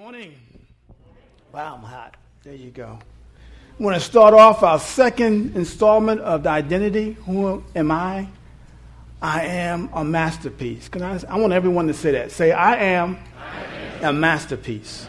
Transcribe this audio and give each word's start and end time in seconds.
morning. 0.00 0.34
Wow, 1.52 1.74
I'm 1.74 1.82
hot. 1.82 2.16
There 2.42 2.54
you 2.54 2.70
go. 2.70 2.98
I 3.78 3.82
want 3.82 3.96
to 3.96 4.00
start 4.00 4.32
off 4.32 4.62
our 4.62 4.78
second 4.78 5.54
installment 5.54 6.22
of 6.22 6.44
the 6.44 6.48
identity. 6.48 7.18
Who 7.26 7.62
am 7.76 7.90
I? 7.90 8.26
I 9.20 9.42
am 9.44 9.90
a 9.92 10.02
masterpiece. 10.02 10.88
Can 10.88 11.02
I? 11.02 11.20
I 11.28 11.36
want 11.36 11.52
everyone 11.52 11.86
to 11.88 11.92
say 11.92 12.12
that. 12.12 12.32
Say, 12.32 12.50
I 12.50 12.76
am, 12.76 13.18
I 13.36 14.06
am. 14.06 14.16
a 14.16 14.18
masterpiece. 14.18 15.06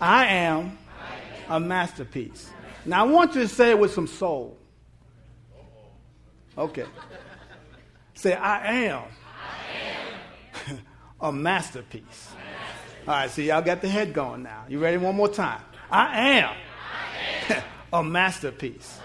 I 0.00 0.26
am 0.26 0.78
a 1.48 1.58
masterpiece. 1.58 2.50
Now, 2.86 3.04
I 3.04 3.10
want 3.10 3.34
you 3.34 3.40
to 3.40 3.48
say 3.48 3.70
it 3.70 3.80
with 3.80 3.92
some 3.92 4.06
soul. 4.06 4.56
Okay. 6.56 6.84
Say, 8.14 8.34
I 8.34 8.74
am, 8.84 9.02
I 10.68 10.70
am. 10.70 10.78
a 11.20 11.32
masterpiece. 11.32 12.30
All 13.08 13.14
right, 13.14 13.30
so 13.30 13.40
y'all 13.40 13.62
got 13.62 13.80
the 13.80 13.88
head 13.88 14.12
going 14.12 14.42
now. 14.42 14.64
You 14.68 14.78
ready 14.78 14.98
one 14.98 15.16
more 15.16 15.28
time? 15.28 15.62
I 15.90 16.28
am, 16.38 16.50
I 17.48 17.54
am. 17.54 17.62
a 17.92 18.04
masterpiece. 18.04 18.98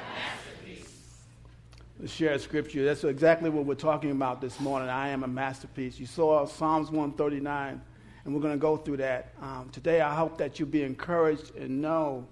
Let's 2.00 2.12
share 2.12 2.34
a 2.34 2.40
scripture. 2.40 2.84
That's 2.84 3.06
exactly 3.06 3.50
what 3.50 3.66
we're 3.66 3.76
talking 3.76 4.12
about 4.12 4.42
this 4.42 4.60
morning. 4.60 4.90
I 4.90 5.08
am 5.10 5.24
a 5.24 5.28
masterpiece. 5.28 5.98
You 5.98 6.06
saw 6.06 6.46
Psalms 6.46 6.92
139, 6.92 7.82
and 8.26 8.36
we're 8.36 8.42
going 8.42 8.54
to 8.54 8.60
go 8.60 8.76
through 8.76 8.98
that. 8.98 9.34
Um, 9.42 9.70
today, 9.72 10.02
I 10.02 10.14
hope 10.14 10.38
that 10.40 10.60
you'll 10.60 10.68
be 10.68 10.84
encouraged 10.84 11.56
and 11.56 11.82
know 11.82 12.28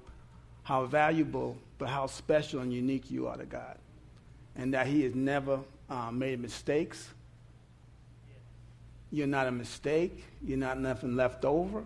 how 0.63 0.85
valuable, 0.85 1.57
but 1.77 1.87
how 1.87 2.07
special 2.07 2.59
and 2.59 2.73
unique 2.73 3.09
you 3.09 3.27
are 3.27 3.37
to 3.37 3.45
God, 3.45 3.77
and 4.57 4.73
that 4.73 4.85
He 4.85 5.03
has 5.03 5.15
never 5.15 5.61
um, 5.89 6.19
made 6.19 6.41
mistakes 6.41 7.07
you're 9.13 9.27
not 9.27 9.45
a 9.45 9.51
mistake. 9.51 10.25
You're 10.43 10.57
not 10.57 10.79
nothing 10.79 11.15
left 11.15 11.45
over. 11.45 11.83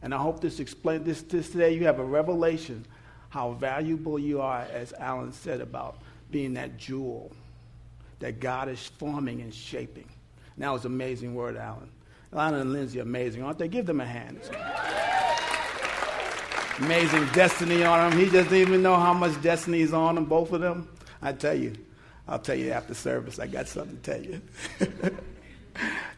And 0.00 0.14
I 0.14 0.16
hope 0.16 0.40
this 0.40 0.60
explain 0.60 1.04
this, 1.04 1.20
this 1.20 1.50
today. 1.50 1.74
You 1.74 1.84
have 1.84 1.98
a 1.98 2.04
revelation 2.04 2.86
how 3.28 3.52
valuable 3.52 4.18
you 4.18 4.40
are, 4.40 4.62
as 4.72 4.94
Alan 4.94 5.30
said 5.30 5.60
about 5.60 5.98
being 6.30 6.54
that 6.54 6.78
jewel 6.78 7.30
that 8.20 8.40
God 8.40 8.70
is 8.70 8.88
forming 8.98 9.42
and 9.42 9.52
shaping. 9.54 10.08
And 10.54 10.64
that 10.64 10.70
was 10.70 10.86
an 10.86 10.92
amazing 10.92 11.34
word, 11.34 11.58
Alan. 11.58 11.90
Alan 12.32 12.54
and 12.54 12.72
Lindsay 12.72 12.98
amazing, 12.98 13.42
aren't 13.42 13.58
they? 13.58 13.68
Give 13.68 13.84
them 13.84 14.00
a 14.00 14.06
hand. 14.06 14.40
amazing 16.78 17.26
destiny 17.34 17.84
on 17.84 18.10
them. 18.10 18.18
He 18.18 18.30
doesn't 18.30 18.54
even 18.54 18.82
know 18.82 18.96
how 18.96 19.12
much 19.12 19.40
destiny 19.42 19.82
is 19.82 19.92
on 19.92 20.14
them, 20.14 20.24
both 20.24 20.50
of 20.52 20.62
them. 20.62 20.88
I 21.20 21.34
tell 21.34 21.54
you, 21.54 21.74
I'll 22.26 22.38
tell 22.38 22.56
you 22.56 22.70
after 22.70 22.94
service. 22.94 23.38
I 23.38 23.48
got 23.48 23.68
something 23.68 23.98
to 23.98 24.02
tell 24.02 24.22
you. 24.22 24.40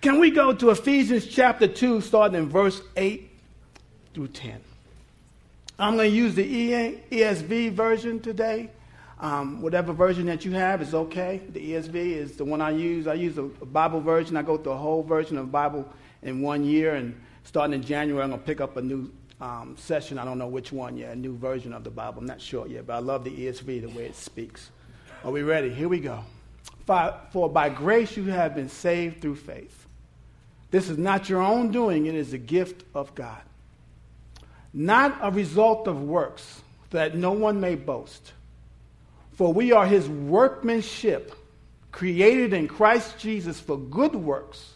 Can 0.02 0.18
we 0.18 0.32
go 0.32 0.52
to 0.52 0.70
Ephesians 0.70 1.28
chapter 1.28 1.68
2, 1.68 2.00
starting 2.00 2.36
in 2.36 2.48
verse 2.48 2.82
8 2.96 3.30
through 4.12 4.26
10? 4.26 4.60
I'm 5.78 5.94
going 5.94 6.10
to 6.10 6.16
use 6.16 6.34
the 6.34 6.98
ESV 7.12 7.70
version 7.70 8.18
today. 8.18 8.70
Um, 9.20 9.62
whatever 9.62 9.92
version 9.92 10.26
that 10.26 10.44
you 10.44 10.50
have 10.54 10.82
is 10.82 10.92
okay. 10.92 11.40
The 11.50 11.74
ESV 11.74 11.94
is 11.94 12.32
the 12.34 12.44
one 12.44 12.60
I 12.60 12.70
use. 12.70 13.06
I 13.06 13.14
use 13.14 13.38
a 13.38 13.44
Bible 13.44 14.00
version. 14.00 14.36
I 14.36 14.42
go 14.42 14.58
through 14.58 14.72
a 14.72 14.76
whole 14.76 15.04
version 15.04 15.38
of 15.38 15.46
the 15.46 15.52
Bible 15.52 15.88
in 16.22 16.42
one 16.42 16.64
year. 16.64 16.96
And 16.96 17.14
starting 17.44 17.74
in 17.74 17.82
January, 17.84 18.24
I'm 18.24 18.30
going 18.30 18.40
to 18.40 18.46
pick 18.46 18.60
up 18.60 18.76
a 18.76 18.82
new 18.82 19.08
um, 19.40 19.76
session. 19.78 20.18
I 20.18 20.24
don't 20.24 20.38
know 20.38 20.48
which 20.48 20.72
one 20.72 20.96
yet, 20.96 21.12
a 21.12 21.16
new 21.16 21.36
version 21.36 21.72
of 21.72 21.84
the 21.84 21.90
Bible. 21.90 22.18
I'm 22.18 22.26
not 22.26 22.40
sure 22.40 22.66
yet, 22.66 22.88
but 22.88 22.94
I 22.94 22.98
love 22.98 23.22
the 23.22 23.30
ESV, 23.30 23.82
the 23.82 23.96
way 23.96 24.06
it 24.06 24.16
speaks. 24.16 24.70
Are 25.22 25.30
we 25.30 25.44
ready? 25.44 25.72
Here 25.72 25.88
we 25.88 26.00
go. 26.00 26.24
For 27.30 27.48
by 27.48 27.68
grace 27.68 28.16
you 28.16 28.24
have 28.24 28.56
been 28.56 28.68
saved 28.68 29.22
through 29.22 29.36
faith. 29.36 29.81
This 30.72 30.88
is 30.88 30.98
not 30.98 31.28
your 31.28 31.42
own 31.42 31.70
doing, 31.70 32.06
it 32.06 32.14
is 32.14 32.32
a 32.32 32.38
gift 32.38 32.82
of 32.94 33.14
God. 33.14 33.42
Not 34.74 35.18
a 35.20 35.30
result 35.30 35.86
of 35.86 36.02
works, 36.02 36.62
that 36.90 37.14
no 37.14 37.32
one 37.32 37.60
may 37.60 37.76
boast. 37.76 38.32
For 39.34 39.52
we 39.52 39.72
are 39.72 39.86
his 39.86 40.08
workmanship, 40.08 41.34
created 41.92 42.54
in 42.54 42.68
Christ 42.68 43.18
Jesus 43.18 43.60
for 43.60 43.76
good 43.76 44.14
works, 44.14 44.72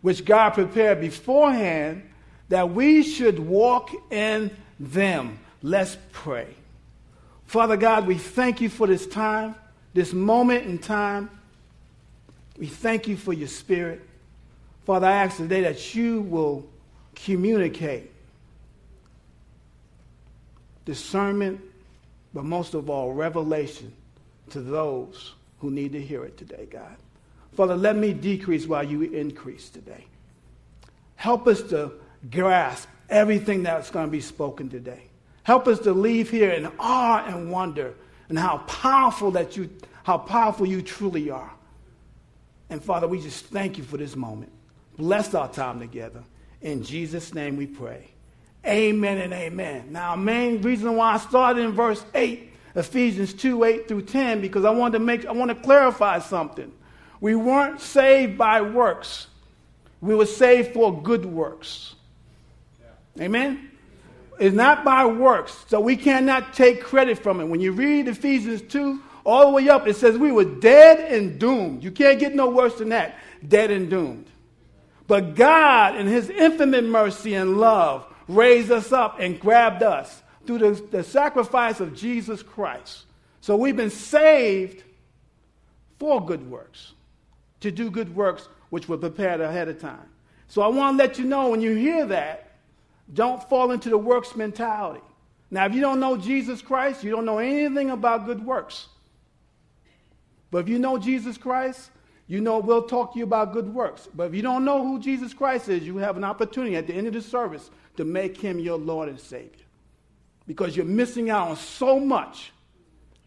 which 0.00 0.24
God 0.24 0.50
prepared 0.50 1.00
beforehand 1.00 2.02
that 2.48 2.72
we 2.72 3.04
should 3.04 3.38
walk 3.38 3.90
in 4.10 4.50
them. 4.80 5.38
Let's 5.62 5.96
pray. 6.12 6.48
Father 7.44 7.76
God, 7.76 8.08
we 8.08 8.18
thank 8.18 8.60
you 8.60 8.68
for 8.68 8.88
this 8.88 9.06
time, 9.06 9.54
this 9.94 10.12
moment 10.12 10.66
in 10.66 10.78
time. 10.78 11.30
We 12.58 12.66
thank 12.66 13.06
you 13.06 13.16
for 13.16 13.32
your 13.32 13.48
spirit. 13.48 14.02
Father, 14.86 15.08
I 15.08 15.24
ask 15.24 15.36
today 15.36 15.62
that 15.62 15.96
you 15.96 16.20
will 16.20 16.64
communicate 17.16 18.12
discernment, 20.84 21.60
but 22.32 22.44
most 22.44 22.74
of 22.74 22.88
all, 22.88 23.12
revelation 23.12 23.92
to 24.50 24.60
those 24.60 25.34
who 25.58 25.72
need 25.72 25.90
to 25.90 26.00
hear 26.00 26.24
it 26.24 26.36
today, 26.36 26.68
God. 26.70 26.96
Father, 27.54 27.74
let 27.74 27.96
me 27.96 28.12
decrease 28.12 28.68
while 28.68 28.84
you 28.84 29.02
increase 29.02 29.70
today. 29.70 30.04
Help 31.16 31.48
us 31.48 31.62
to 31.62 31.90
grasp 32.30 32.88
everything 33.10 33.64
that's 33.64 33.90
going 33.90 34.06
to 34.06 34.12
be 34.12 34.20
spoken 34.20 34.68
today. 34.68 35.02
Help 35.42 35.66
us 35.66 35.80
to 35.80 35.92
leave 35.92 36.30
here 36.30 36.50
in 36.50 36.70
awe 36.78 37.24
and 37.26 37.50
wonder 37.50 37.92
and 38.28 38.38
how 38.38 38.58
powerful 38.58 39.32
that 39.32 39.56
you 39.56 39.68
how 40.04 40.18
powerful 40.18 40.64
you 40.64 40.80
truly 40.82 41.30
are. 41.30 41.52
And 42.70 42.80
Father, 42.80 43.08
we 43.08 43.20
just 43.20 43.46
thank 43.46 43.78
you 43.78 43.82
for 43.82 43.96
this 43.96 44.14
moment. 44.14 44.52
Bless 44.96 45.34
our 45.34 45.48
time 45.48 45.80
together. 45.80 46.22
In 46.62 46.82
Jesus' 46.82 47.34
name 47.34 47.56
we 47.56 47.66
pray. 47.66 48.08
Amen 48.66 49.18
and 49.18 49.32
amen. 49.32 49.88
Now, 49.90 50.16
main 50.16 50.62
reason 50.62 50.96
why 50.96 51.14
I 51.14 51.18
started 51.18 51.64
in 51.64 51.72
verse 51.72 52.04
8, 52.14 52.50
Ephesians 52.74 53.32
2 53.34 53.62
8 53.62 53.88
through 53.88 54.02
10, 54.02 54.40
because 54.40 54.64
I 54.64 54.70
want 54.70 54.94
to 54.94 54.98
make 54.98 55.24
I 55.26 55.32
want 55.32 55.50
to 55.50 55.54
clarify 55.54 56.18
something. 56.18 56.72
We 57.20 57.34
weren't 57.34 57.80
saved 57.80 58.36
by 58.36 58.62
works. 58.62 59.28
We 60.00 60.14
were 60.14 60.26
saved 60.26 60.74
for 60.74 61.00
good 61.02 61.24
works. 61.24 61.94
Yeah. 62.80 63.24
Amen? 63.24 63.70
It's 64.38 64.54
not 64.54 64.84
by 64.84 65.06
works, 65.06 65.64
so 65.68 65.80
we 65.80 65.96
cannot 65.96 66.52
take 66.52 66.82
credit 66.82 67.18
from 67.18 67.40
it. 67.40 67.46
When 67.46 67.60
you 67.60 67.72
read 67.72 68.06
Ephesians 68.08 68.60
2, 68.62 69.00
all 69.24 69.46
the 69.46 69.52
way 69.52 69.68
up, 69.68 69.86
it 69.86 69.96
says 69.96 70.18
we 70.18 70.30
were 70.30 70.44
dead 70.44 71.12
and 71.12 71.38
doomed. 71.38 71.82
You 71.82 71.90
can't 71.90 72.20
get 72.20 72.34
no 72.34 72.50
worse 72.50 72.74
than 72.74 72.90
that. 72.90 73.16
Dead 73.46 73.70
and 73.70 73.88
doomed. 73.88 74.26
But 75.06 75.34
God, 75.34 75.96
in 75.96 76.06
His 76.06 76.28
infinite 76.30 76.84
mercy 76.84 77.34
and 77.34 77.58
love, 77.58 78.06
raised 78.28 78.70
us 78.70 78.92
up 78.92 79.18
and 79.20 79.38
grabbed 79.38 79.82
us 79.82 80.22
through 80.46 80.58
the, 80.58 80.72
the 80.90 81.02
sacrifice 81.04 81.80
of 81.80 81.94
Jesus 81.94 82.42
Christ. 82.42 83.04
So 83.40 83.56
we've 83.56 83.76
been 83.76 83.90
saved 83.90 84.82
for 85.98 86.24
good 86.24 86.50
works, 86.50 86.92
to 87.60 87.70
do 87.70 87.90
good 87.90 88.14
works 88.14 88.48
which 88.70 88.88
were 88.88 88.98
prepared 88.98 89.40
ahead 89.40 89.68
of 89.68 89.80
time. 89.80 90.08
So 90.48 90.62
I 90.62 90.68
want 90.68 90.98
to 90.98 91.04
let 91.04 91.18
you 91.18 91.24
know 91.24 91.50
when 91.50 91.60
you 91.60 91.74
hear 91.74 92.06
that, 92.06 92.52
don't 93.12 93.42
fall 93.48 93.70
into 93.70 93.88
the 93.88 93.98
works 93.98 94.34
mentality. 94.34 95.00
Now, 95.50 95.66
if 95.66 95.74
you 95.74 95.80
don't 95.80 96.00
know 96.00 96.16
Jesus 96.16 96.60
Christ, 96.60 97.04
you 97.04 97.10
don't 97.10 97.24
know 97.24 97.38
anything 97.38 97.90
about 97.90 98.26
good 98.26 98.44
works. 98.44 98.88
But 100.50 100.58
if 100.58 100.68
you 100.68 100.78
know 100.78 100.98
Jesus 100.98 101.38
Christ, 101.38 101.90
you 102.28 102.40
know, 102.40 102.58
we'll 102.58 102.82
talk 102.82 103.12
to 103.12 103.18
you 103.18 103.24
about 103.24 103.52
good 103.52 103.72
works. 103.72 104.08
But 104.12 104.24
if 104.24 104.34
you 104.34 104.42
don't 104.42 104.64
know 104.64 104.82
who 104.82 104.98
Jesus 104.98 105.32
Christ 105.32 105.68
is, 105.68 105.84
you 105.84 105.98
have 105.98 106.16
an 106.16 106.24
opportunity 106.24 106.74
at 106.76 106.86
the 106.86 106.94
end 106.94 107.06
of 107.06 107.12
the 107.12 107.22
service 107.22 107.70
to 107.96 108.04
make 108.04 108.36
him 108.36 108.58
your 108.58 108.78
Lord 108.78 109.08
and 109.08 109.20
Savior. 109.20 109.64
Because 110.46 110.76
you're 110.76 110.86
missing 110.86 111.30
out 111.30 111.48
on 111.48 111.56
so 111.56 112.00
much 112.00 112.52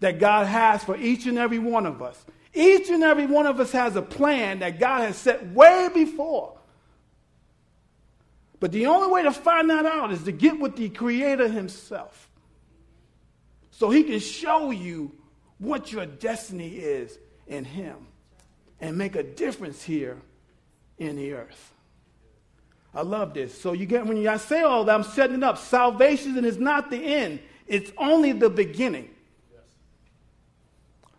that 0.02 0.20
God 0.20 0.48
has 0.48 0.84
for 0.84 0.98
each 0.98 1.28
and 1.28 1.38
every 1.38 1.60
one 1.60 1.86
of 1.86 2.02
us. 2.02 2.26
Each 2.54 2.90
and 2.90 3.04
every 3.04 3.26
one 3.26 3.46
of 3.46 3.60
us 3.60 3.72
has 3.72 3.96
a 3.96 4.02
plan 4.02 4.60
that 4.60 4.80
God 4.80 5.02
has 5.02 5.18
set 5.18 5.48
way 5.52 5.90
before. 5.94 6.58
But 8.60 8.74
the 8.74 8.88
only 8.88 9.10
way 9.10 9.24
to 9.24 9.32
find 9.32 9.70
that 9.70 9.86
out 9.86 10.12
is 10.12 10.24
to 10.24 10.34
get 10.34 10.60
with 10.60 10.76
the 10.76 10.90
Creator 10.90 11.48
Himself. 11.48 12.30
So 13.72 13.90
He 13.90 14.04
can 14.04 14.20
show 14.20 14.72
you 14.72 15.16
what 15.58 15.92
your 15.92 16.06
destiny 16.06 16.76
is 16.76 17.18
in 17.48 17.64
Him 17.64 18.09
and 18.82 18.98
make 18.98 19.16
a 19.16 19.24
difference 19.24 19.84
here 19.84 20.18
in 20.98 21.16
the 21.16 21.34
earth. 21.34 21.74
I 22.94 23.02
love 23.02 23.34
this. 23.34 23.60
So 23.60 23.74
you 23.74 23.86
get 23.86 24.06
when 24.06 24.26
I 24.28 24.38
say 24.38 24.62
all 24.62 24.84
that, 24.86 24.96
I'm 24.96 25.04
setting 25.04 25.38
it 25.38 25.44
up. 25.44 25.58
Salvation 25.58 26.44
is 26.44 26.58
not 26.58 26.90
the 26.90 26.98
end; 26.98 27.40
it's 27.68 27.92
only 27.98 28.32
the 28.32 28.50
beginning. 28.50 29.10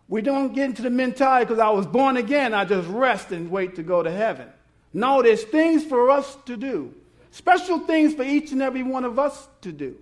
We 0.07 0.21
don't 0.21 0.53
get 0.53 0.65
into 0.65 0.81
the 0.81 0.89
mentality 0.89 1.45
because 1.45 1.59
I 1.59 1.69
was 1.69 1.87
born 1.87 2.17
again. 2.17 2.53
I 2.53 2.65
just 2.65 2.89
rest 2.89 3.31
and 3.31 3.49
wait 3.49 3.75
to 3.75 3.83
go 3.83 4.03
to 4.03 4.11
heaven. 4.11 4.49
No, 4.93 5.21
there's 5.21 5.43
things 5.43 5.85
for 5.85 6.09
us 6.09 6.37
to 6.47 6.57
do, 6.57 6.93
special 7.31 7.79
things 7.79 8.13
for 8.13 8.23
each 8.23 8.51
and 8.51 8.61
every 8.61 8.83
one 8.83 9.05
of 9.05 9.17
us 9.17 9.47
to 9.61 9.71
do. 9.71 9.95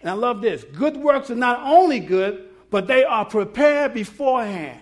And 0.00 0.10
I 0.10 0.14
love 0.14 0.40
this. 0.40 0.64
Good 0.64 0.96
works 0.96 1.30
are 1.30 1.36
not 1.36 1.60
only 1.60 2.00
good, 2.00 2.48
but 2.70 2.88
they 2.88 3.04
are 3.04 3.24
prepared 3.24 3.94
beforehand. 3.94 4.80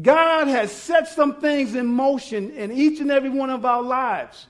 God 0.00 0.48
has 0.48 0.72
set 0.72 1.08
some 1.08 1.40
things 1.40 1.74
in 1.74 1.86
motion 1.86 2.50
in 2.50 2.72
each 2.72 3.00
and 3.00 3.10
every 3.10 3.28
one 3.28 3.50
of 3.50 3.64
our 3.64 3.82
lives. 3.82 4.46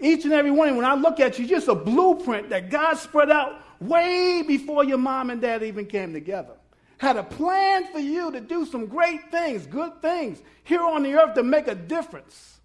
Each 0.00 0.24
and 0.24 0.32
every 0.32 0.50
one. 0.50 0.76
When 0.76 0.84
I 0.84 0.94
look 0.94 1.20
at 1.20 1.38
you, 1.38 1.46
just 1.46 1.68
a 1.68 1.74
blueprint 1.74 2.50
that 2.50 2.70
God 2.70 2.94
spread 2.94 3.30
out 3.30 3.62
way 3.80 4.42
before 4.42 4.84
your 4.84 4.98
mom 4.98 5.30
and 5.30 5.40
dad 5.40 5.62
even 5.62 5.86
came 5.86 6.12
together. 6.12 6.54
Had 6.98 7.16
a 7.16 7.22
plan 7.22 7.86
for 7.92 8.00
you 8.00 8.32
to 8.32 8.40
do 8.40 8.64
some 8.66 8.86
great 8.86 9.30
things, 9.30 9.66
good 9.66 10.00
things 10.02 10.40
here 10.64 10.82
on 10.82 11.02
the 11.02 11.14
earth 11.14 11.34
to 11.34 11.42
make 11.42 11.68
a 11.68 11.74
difference. 11.74 12.60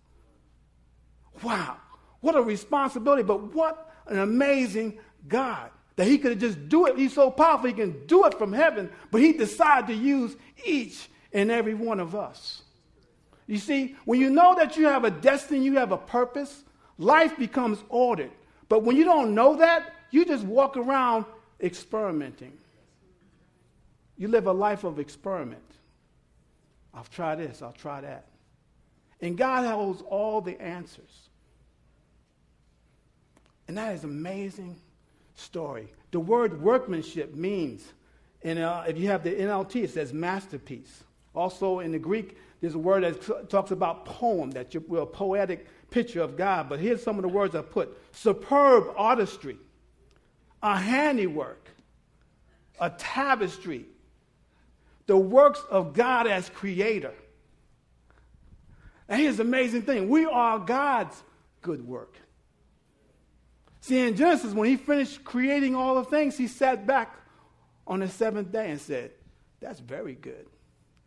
Wow, 1.44 1.78
what 2.22 2.36
a 2.36 2.42
responsibility, 2.42 3.24
but 3.24 3.54
what 3.54 3.92
an 4.08 4.20
amazing 4.20 5.00
God 5.28 5.70
that 5.96 6.08
He 6.08 6.18
could 6.18 6.40
just 6.40 6.70
do 6.70 6.86
it. 6.86 6.98
He's 6.98 7.13
so 7.13 7.30
powerful, 7.30 7.68
He 7.68 7.74
can 7.74 8.06
do 8.08 8.25
it 8.25 8.36
from 8.36 8.54
heaven, 8.54 8.90
but 9.12 9.22
He 9.22 9.34
decided 9.34 9.88
to 9.88 9.94
use 9.94 10.36
each 10.66 11.10
and 11.33 11.51
every 11.51 11.74
one 11.74 12.00
of 12.00 12.15
us. 12.15 12.62
You 13.47 13.57
see, 13.57 13.95
when 14.06 14.19
you 14.19 14.29
know 14.29 14.56
that 14.56 14.75
you 14.77 14.85
have 14.85 15.06
a 15.06 15.12
destiny, 15.12 15.63
you 15.63 15.75
have 15.75 15.91
a 15.91 15.97
purpose, 15.97 16.63
life 16.97 17.38
becomes 17.38 17.79
ordered. 17.89 18.31
But 18.69 18.83
when 18.83 18.97
you 18.97 19.06
don't 19.06 19.33
know 19.33 19.56
that, 19.56 19.94
you 20.12 20.25
just 20.25 20.44
walk 20.44 20.75
around 20.77 21.25
experimenting. 21.62 22.53
You 24.18 24.27
live 24.27 24.47
a 24.47 24.53
life 24.53 24.83
of 24.83 25.00
experiment. 25.00 25.62
I'll 26.94 27.06
try 27.06 27.35
this, 27.35 27.62
I'll 27.62 27.71
try 27.71 28.01
that. 28.01 28.25
And 29.21 29.38
God 29.38 29.65
holds 29.65 30.01
all 30.01 30.41
the 30.41 30.59
answers. 30.62 31.29
And 33.68 33.77
that 33.77 33.94
is 33.95 34.03
an 34.03 34.09
amazing 34.09 34.75
story. 35.35 35.88
The 36.12 36.19
word 36.19 36.62
workmanship 36.62 37.35
means, 37.35 37.85
and 38.44 38.59
uh, 38.59 38.83
if 38.88 38.97
you 38.97 39.09
have 39.09 39.24
the 39.24 39.31
NLT, 39.31 39.83
it 39.83 39.89
says 39.91 40.13
masterpiece. 40.13 41.03
Also 41.35 41.79
in 41.79 41.91
the 41.91 42.00
Greek, 42.00 42.38
there's 42.62 42.74
a 42.74 42.79
word 42.79 43.03
that 43.03 43.50
talks 43.50 43.71
about 43.71 44.06
poem, 44.06 44.51
that 44.51 44.74
you're 44.74 45.01
a 45.01 45.06
poetic 45.06 45.68
picture 45.91 46.21
of 46.21 46.35
God. 46.35 46.69
But 46.69 46.79
here's 46.79 47.03
some 47.03 47.18
of 47.18 47.21
the 47.21 47.27
words 47.27 47.56
I 47.56 47.62
put 47.62 47.95
superb 48.12 48.94
artistry, 48.95 49.57
a 50.63 50.77
handiwork, 50.77 51.69
a 52.79 52.89
tapestry, 52.89 53.85
the 55.06 55.18
works 55.18 55.62
of 55.69 55.94
God 55.94 56.27
as 56.27 56.50
creator. 56.50 57.13
And 59.07 59.21
here's 59.21 59.38
the 59.38 59.44
amazing 59.44 59.83
thing 59.83 60.09
we 60.09 60.25
are 60.25 60.59
God's 60.59 61.21
good 61.62 61.88
work. 61.88 62.15
See, 63.81 64.00
in 64.00 64.15
Genesis, 64.15 64.53
when 64.53 64.68
he 64.68 64.75
finished 64.75 65.24
creating 65.24 65.75
all 65.75 65.95
the 65.95 66.03
things, 66.03 66.38
he 66.38 66.47
sat 66.47 66.85
back 66.85 67.15
on 67.85 68.01
the 68.01 68.09
seventh 68.09 68.51
day 68.51 68.69
and 68.71 68.81
said, 68.81 69.12
That's 69.62 69.79
very 69.79 70.15
good. 70.15 70.47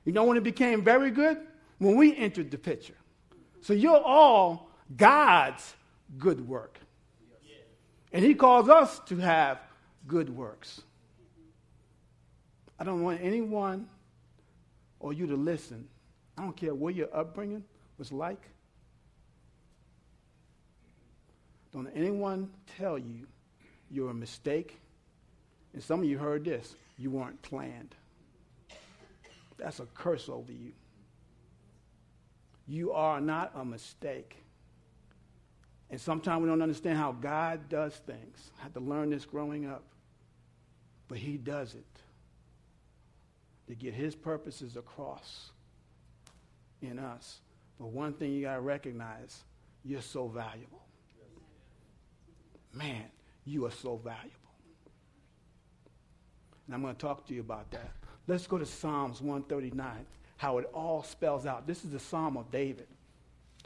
You 0.05 0.13
know 0.13 0.25
when 0.25 0.37
it 0.37 0.43
became 0.43 0.83
very 0.83 1.11
good? 1.11 1.39
When 1.79 1.97
we 1.97 2.17
entered 2.17 2.51
the 2.51 2.59
picture. 2.59 2.95
So 3.61 3.73
you're 3.73 4.01
all 4.01 4.71
God's 4.97 5.75
good 6.19 6.47
work. 6.47 6.79
And 8.13 8.25
he 8.25 8.35
calls 8.35 8.69
us 8.69 9.01
to 9.07 9.17
have 9.19 9.59
good 10.07 10.35
works. 10.35 10.83
I 12.79 12.85
don't 12.85 13.03
want 13.03 13.21
anyone 13.23 13.89
or 14.99 15.13
you 15.13 15.27
to 15.27 15.37
listen. 15.37 15.87
I 16.37 16.43
don't 16.43 16.57
care 16.57 16.75
what 16.75 16.95
your 16.95 17.09
upbringing 17.15 17.65
was 17.99 18.11
like. 18.11 18.43
Don't 21.73 21.89
anyone 21.95 22.51
tell 22.79 22.99
you 22.99 23.27
you're 23.91 24.11
a 24.11 24.15
mistake. 24.15 24.79
And 25.73 25.83
some 25.83 26.01
of 26.01 26.07
you 26.07 26.19
heard 26.19 26.45
this 26.45 26.75
you 26.99 27.11
weren't 27.11 27.41
planned. 27.43 27.95
That's 29.61 29.81
a 29.81 29.87
curse 29.95 30.29
over 30.29 30.53
you. 30.53 30.73
You 32.67 32.93
are 32.93 33.21
not 33.21 33.53
a 33.55 33.65
mistake. 33.65 34.37
And 35.91 36.01
sometimes 36.01 36.43
we 36.43 36.49
don't 36.49 36.63
understand 36.63 36.99
how 36.99 37.13
God 37.13 37.69
does 37.69 37.95
things. 37.95 38.51
I 38.59 38.63
had 38.65 38.75
to 38.75 38.81
learn 38.81 39.11
this 39.11 39.25
growing 39.25 39.69
up. 39.69 39.83
But 41.09 41.19
He 41.19 41.37
does 41.37 41.75
it 41.75 41.85
to 43.67 43.75
get 43.75 43.93
His 43.93 44.15
purposes 44.15 44.77
across 44.77 45.51
in 46.81 46.99
us. 46.99 47.41
But 47.79 47.89
one 47.89 48.13
thing 48.13 48.33
you 48.33 48.43
got 48.43 48.55
to 48.55 48.61
recognize 48.61 49.43
you're 49.85 50.03
so 50.03 50.29
valuable. 50.29 50.83
Man, 52.73 53.05
you 53.45 53.67
are 53.67 53.73
so 53.73 53.97
valuable. 53.97 54.31
And 56.67 56.75
I'm 56.75 56.83
going 56.83 56.95
to 56.95 57.01
talk 57.01 57.27
to 57.27 57.35
you 57.35 57.41
about 57.41 57.71
that. 57.73 57.91
Let's 58.27 58.47
go 58.47 58.59
to 58.59 58.67
Psalms 58.67 59.21
139, 59.21 60.07
how 60.37 60.59
it 60.59 60.71
all 60.73 61.03
spells 61.03 61.47
out. 61.47 61.67
This 61.67 61.85
is 61.85 61.91
the 61.91 61.99
Psalm 61.99 62.37
of 62.37 62.51
David, 62.51 62.87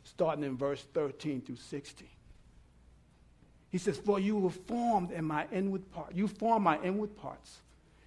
starting 0.05 0.45
in 0.45 0.57
verse 0.57 0.85
13 0.95 1.43
through 1.43 1.57
16. 1.57 2.09
He 3.71 3.79
says, 3.79 3.99
For 3.99 4.21
you 4.21 4.37
were 4.37 4.51
formed 4.51 5.11
in 5.11 5.25
my 5.25 5.47
inward 5.53 5.91
part. 5.93 6.15
You 6.15 6.29
formed 6.29 6.65
my 6.65 6.81
inward 6.83 7.17
parts. 7.17 7.59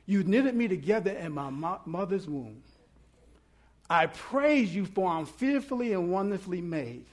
You 0.06 0.24
knitted 0.24 0.56
me 0.56 0.68
together 0.68 1.12
in 1.12 1.34
my 1.34 1.50
mo- 1.50 1.82
mother's 1.86 2.28
womb. 2.28 2.64
I 3.90 4.08
praise 4.08 4.74
you, 4.74 4.86
for 4.86 5.10
I'm 5.10 5.26
fearfully 5.26 5.94
and 5.94 6.12
wonderfully 6.12 6.62
made. 6.62 7.06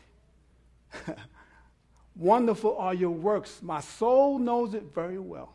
Wonderful 2.17 2.77
are 2.79 2.95
your 2.95 3.11
works. 3.11 3.61
My 3.63 3.81
soul 3.81 4.39
knows 4.39 4.75
it 4.75 4.85
very 4.95 5.19
well. 5.19 5.53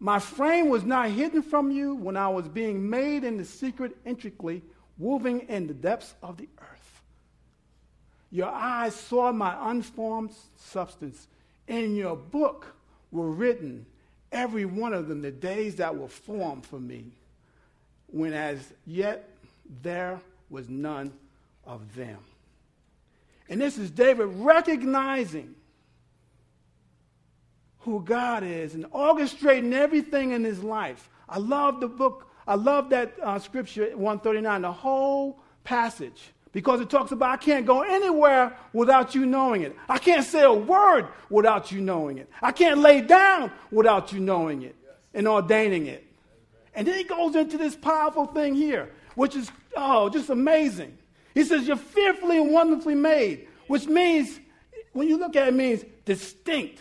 My 0.00 0.18
frame 0.18 0.68
was 0.68 0.84
not 0.84 1.10
hidden 1.10 1.42
from 1.42 1.70
you 1.70 1.94
when 1.94 2.16
I 2.16 2.28
was 2.28 2.48
being 2.48 2.88
made 2.88 3.24
in 3.24 3.36
the 3.36 3.44
secret, 3.44 3.96
intricately 4.04 4.62
woven 4.98 5.40
in 5.40 5.66
the 5.66 5.74
depths 5.74 6.14
of 6.22 6.36
the 6.36 6.48
earth. 6.58 7.02
Your 8.30 8.48
eyes 8.48 8.94
saw 8.94 9.32
my 9.32 9.70
unformed 9.70 10.32
substance. 10.56 11.28
In 11.68 11.94
your 11.94 12.16
book 12.16 12.74
were 13.10 13.30
written, 13.30 13.86
every 14.32 14.64
one 14.64 14.92
of 14.92 15.08
them, 15.08 15.22
the 15.22 15.30
days 15.30 15.76
that 15.76 15.96
were 15.96 16.08
formed 16.08 16.66
for 16.66 16.80
me, 16.80 17.12
when 18.08 18.32
as 18.32 18.72
yet 18.86 19.30
there 19.82 20.20
was 20.50 20.68
none 20.68 21.12
of 21.64 21.94
them. 21.94 22.18
And 23.48 23.60
this 23.60 23.78
is 23.78 23.90
David 23.90 24.26
recognizing 24.26 25.54
who 27.84 28.02
God 28.02 28.42
is 28.42 28.74
and 28.74 28.84
orchestrating 28.86 29.72
everything 29.72 30.32
in 30.32 30.42
his 30.42 30.62
life. 30.62 31.10
I 31.28 31.38
love 31.38 31.80
the 31.80 31.88
book, 31.88 32.26
I 32.46 32.54
love 32.54 32.90
that 32.90 33.14
uh, 33.22 33.38
scripture 33.38 33.84
139, 33.84 34.62
the 34.62 34.72
whole 34.72 35.38
passage, 35.64 36.30
because 36.52 36.80
it 36.80 36.88
talks 36.88 37.12
about 37.12 37.30
I 37.30 37.36
can't 37.36 37.66
go 37.66 37.82
anywhere 37.82 38.56
without 38.72 39.14
you 39.14 39.26
knowing 39.26 39.62
it. 39.62 39.76
I 39.88 39.98
can't 39.98 40.24
say 40.24 40.42
a 40.42 40.52
word 40.52 41.08
without 41.28 41.72
you 41.72 41.80
knowing 41.80 42.18
it. 42.18 42.28
I 42.40 42.52
can't 42.52 42.78
lay 42.78 43.00
down 43.02 43.52
without 43.70 44.12
you 44.12 44.20
knowing 44.20 44.62
it 44.62 44.76
and 45.12 45.28
ordaining 45.28 45.86
it. 45.86 46.06
And 46.74 46.86
then 46.86 46.96
he 46.96 47.04
goes 47.04 47.36
into 47.36 47.58
this 47.58 47.76
powerful 47.76 48.26
thing 48.26 48.54
here, 48.54 48.90
which 49.14 49.36
is, 49.36 49.50
oh, 49.76 50.08
just 50.08 50.30
amazing. 50.30 50.96
He 51.34 51.44
says, 51.44 51.66
You're 51.66 51.76
fearfully 51.76 52.38
and 52.38 52.50
wonderfully 52.50 52.94
made, 52.94 53.46
which 53.66 53.86
means, 53.86 54.40
when 54.92 55.08
you 55.08 55.18
look 55.18 55.36
at 55.36 55.46
it, 55.46 55.48
it 55.48 55.54
means 55.54 55.84
distinct 56.04 56.80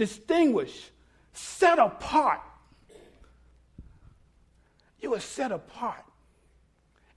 distinguished, 0.00 0.92
set 1.34 1.78
apart. 1.78 2.40
You 4.98 5.14
are 5.14 5.20
set 5.20 5.52
apart. 5.52 6.02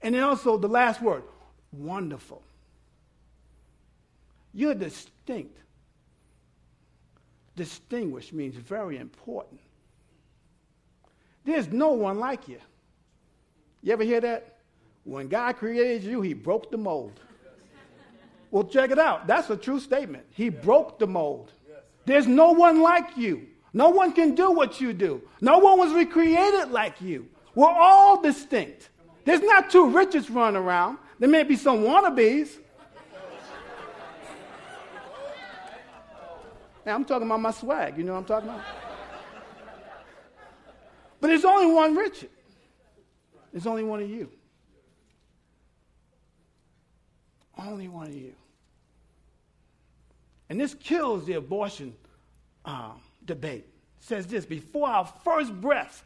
And 0.02 0.14
then 0.14 0.22
also 0.22 0.58
the 0.58 0.68
last 0.68 1.00
word, 1.00 1.22
wonderful. 1.72 2.42
You're 4.52 4.74
distinct. 4.74 5.56
Distinguished 7.56 8.34
means 8.34 8.54
very 8.54 8.98
important. 8.98 9.60
There's 11.46 11.68
no 11.68 11.92
one 11.92 12.18
like 12.18 12.48
you. 12.48 12.60
You 13.82 13.94
ever 13.94 14.04
hear 14.04 14.20
that? 14.20 14.58
When 15.04 15.28
God 15.28 15.56
created 15.56 16.04
you, 16.04 16.20
he 16.20 16.34
broke 16.34 16.70
the 16.70 16.76
mold. 16.76 17.18
Well, 18.50 18.64
check 18.64 18.90
it 18.90 18.98
out. 18.98 19.26
That's 19.26 19.48
a 19.48 19.56
true 19.56 19.80
statement. 19.80 20.26
He 20.32 20.50
broke 20.50 20.98
the 20.98 21.06
mold. 21.06 21.50
There's 22.06 22.26
no 22.26 22.52
one 22.52 22.82
like 22.82 23.16
you. 23.16 23.46
No 23.72 23.88
one 23.90 24.12
can 24.12 24.34
do 24.34 24.50
what 24.50 24.80
you 24.80 24.92
do. 24.92 25.22
No 25.40 25.58
one 25.58 25.78
was 25.78 25.92
recreated 25.92 26.70
like 26.70 27.00
you. 27.00 27.28
We're 27.54 27.68
all 27.68 28.22
distinct. 28.22 28.90
There's 29.24 29.40
not 29.40 29.70
two 29.70 29.90
Richards 29.90 30.30
running 30.30 30.60
around. 30.60 30.98
There 31.18 31.28
may 31.28 31.42
be 31.42 31.56
some 31.56 31.78
wannabes. 31.78 32.58
Now, 36.84 36.94
I'm 36.94 37.04
talking 37.04 37.26
about 37.26 37.40
my 37.40 37.50
swag. 37.50 37.96
You 37.96 38.04
know 38.04 38.12
what 38.12 38.18
I'm 38.18 38.24
talking 38.26 38.48
about? 38.50 38.64
But 41.20 41.28
there's 41.28 41.44
only 41.44 41.72
one 41.72 41.96
Richard. 41.96 42.28
There's 43.50 43.66
only 43.66 43.84
one 43.84 44.02
of 44.02 44.10
you. 44.10 44.30
Only 47.56 47.88
one 47.88 48.08
of 48.08 48.14
you. 48.14 48.34
And 50.48 50.60
this 50.60 50.74
kills 50.74 51.24
the 51.24 51.34
abortion 51.34 51.94
um, 52.64 53.00
debate. 53.24 53.66
It 53.98 54.04
says 54.04 54.26
this 54.26 54.44
before 54.44 54.88
our 54.88 55.06
first 55.24 55.52
breath, 55.60 56.04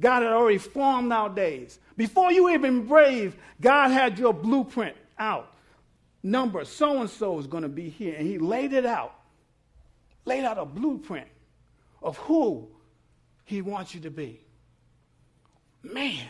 God 0.00 0.22
had 0.22 0.32
already 0.32 0.58
formed 0.58 1.12
our 1.12 1.28
days. 1.28 1.78
Before 1.96 2.32
you 2.32 2.50
even 2.50 2.86
brave, 2.86 3.36
God 3.60 3.90
had 3.90 4.18
your 4.18 4.32
blueprint 4.32 4.96
out. 5.18 5.52
number 6.22 6.64
so 6.64 7.00
and 7.00 7.10
so 7.10 7.38
is 7.38 7.46
going 7.46 7.62
to 7.62 7.68
be 7.68 7.88
here. 7.88 8.14
And 8.16 8.26
he 8.26 8.38
laid 8.38 8.72
it 8.72 8.86
out, 8.86 9.14
laid 10.24 10.44
out 10.44 10.58
a 10.58 10.64
blueprint 10.64 11.28
of 12.02 12.16
who 12.18 12.68
he 13.44 13.62
wants 13.62 13.94
you 13.94 14.00
to 14.02 14.10
be. 14.10 14.40
Man. 15.82 16.26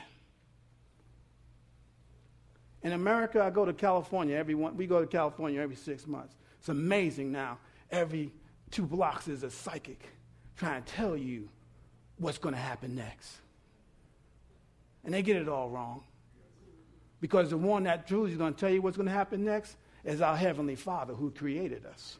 In 2.82 2.92
America, 2.92 3.42
I 3.42 3.50
go 3.50 3.66
to 3.66 3.74
California 3.74 4.34
every 4.36 4.54
one, 4.54 4.76
we 4.76 4.86
go 4.86 5.00
to 5.00 5.06
California 5.06 5.60
every 5.60 5.76
six 5.76 6.06
months. 6.06 6.34
It's 6.60 6.68
amazing 6.68 7.32
now. 7.32 7.58
Every 7.90 8.30
two 8.70 8.84
blocks 8.84 9.26
is 9.26 9.42
a 9.42 9.50
psychic 9.50 10.06
trying 10.56 10.82
to 10.82 10.92
tell 10.92 11.16
you 11.16 11.48
what's 12.18 12.38
going 12.38 12.54
to 12.54 12.60
happen 12.60 12.94
next. 12.94 13.38
And 15.04 15.14
they 15.14 15.22
get 15.22 15.36
it 15.36 15.48
all 15.48 15.70
wrong. 15.70 16.02
Because 17.20 17.50
the 17.50 17.56
one 17.56 17.84
that 17.84 18.06
truly 18.06 18.30
is 18.30 18.36
going 18.36 18.54
to 18.54 18.60
tell 18.60 18.70
you 18.70 18.82
what's 18.82 18.96
going 18.96 19.08
to 19.08 19.12
happen 19.12 19.44
next 19.44 19.76
is 20.04 20.20
our 20.20 20.36
Heavenly 20.36 20.76
Father 20.76 21.14
who 21.14 21.30
created 21.30 21.86
us. 21.86 22.18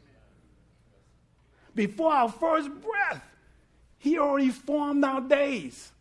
Before 1.73 2.11
our 2.11 2.29
first 2.29 2.69
breath, 2.81 3.23
He 3.99 4.17
already 4.17 4.49
formed 4.49 5.03
our 5.05 5.21
days. 5.21 5.91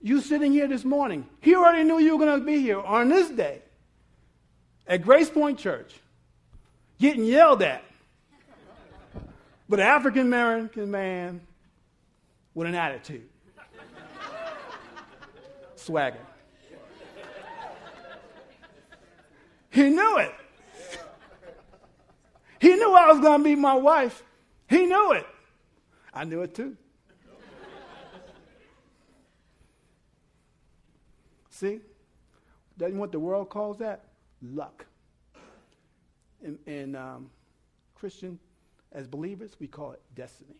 You 0.00 0.20
sitting 0.20 0.52
here 0.52 0.66
this 0.66 0.84
morning, 0.84 1.26
He 1.40 1.54
already 1.54 1.84
knew 1.84 1.98
you 1.98 2.16
were 2.16 2.24
going 2.24 2.40
to 2.40 2.44
be 2.44 2.60
here 2.60 2.80
on 2.80 3.10
this 3.10 3.28
day 3.28 3.60
at 4.86 5.02
Grace 5.02 5.28
Point 5.28 5.58
Church, 5.58 5.94
getting 6.98 7.24
yelled 7.24 7.62
at. 7.62 7.82
But 9.68 9.80
an 9.80 9.86
African 9.86 10.22
American 10.22 10.90
man 10.90 11.40
with 12.54 12.66
an 12.66 12.74
attitude, 12.74 13.28
swagger. 15.76 16.18
He 19.70 19.90
knew 19.90 20.18
it. 20.18 20.34
He 22.60 22.74
knew 22.74 22.92
I 22.92 23.12
was 23.12 23.20
going 23.20 23.38
to 23.38 23.44
be 23.44 23.54
my 23.54 23.74
wife. 23.74 24.24
He 24.68 24.86
knew 24.86 25.12
it. 25.12 25.26
I 26.12 26.24
knew 26.24 26.42
it 26.42 26.54
too. 26.54 26.76
See? 31.50 31.80
That's 32.76 32.92
what 32.92 33.12
the 33.12 33.18
world 33.18 33.50
calls 33.50 33.78
that? 33.78 34.04
Luck. 34.42 34.86
In, 36.42 36.58
in 36.66 36.94
um, 36.94 37.30
Christian, 37.94 38.38
as 38.92 39.06
believers, 39.06 39.56
we 39.58 39.66
call 39.66 39.92
it 39.92 40.00
destiny. 40.14 40.54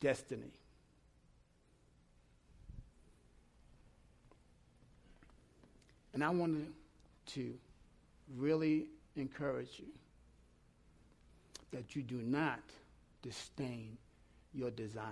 Destiny. 0.00 0.50
And 6.14 6.22
I 6.22 6.28
wanted 6.30 6.66
to 7.26 7.54
really 8.36 8.86
encourage 9.16 9.78
you 9.78 9.86
that 11.72 11.96
you 11.96 12.02
do 12.02 12.16
not 12.16 12.60
disdain 13.22 13.96
your 14.54 14.70
design. 14.70 15.04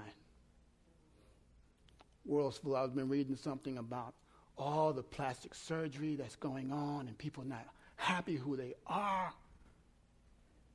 World's 2.27 2.59
full. 2.59 2.77
I've 2.77 2.95
been 2.95 3.09
reading 3.09 3.37
something 3.37 3.79
about 3.79 4.13
all 4.57 4.93
the 4.93 5.03
plastic 5.03 5.55
surgery 5.55 6.17
that's 6.17 6.37
going 6.37 6.73
on 6.73 7.09
and 7.09 7.17
people 7.17 7.45
not 7.45 7.67
happy 7.97 8.37
who 8.37 8.57
they 8.57 8.75
are. 8.87 9.33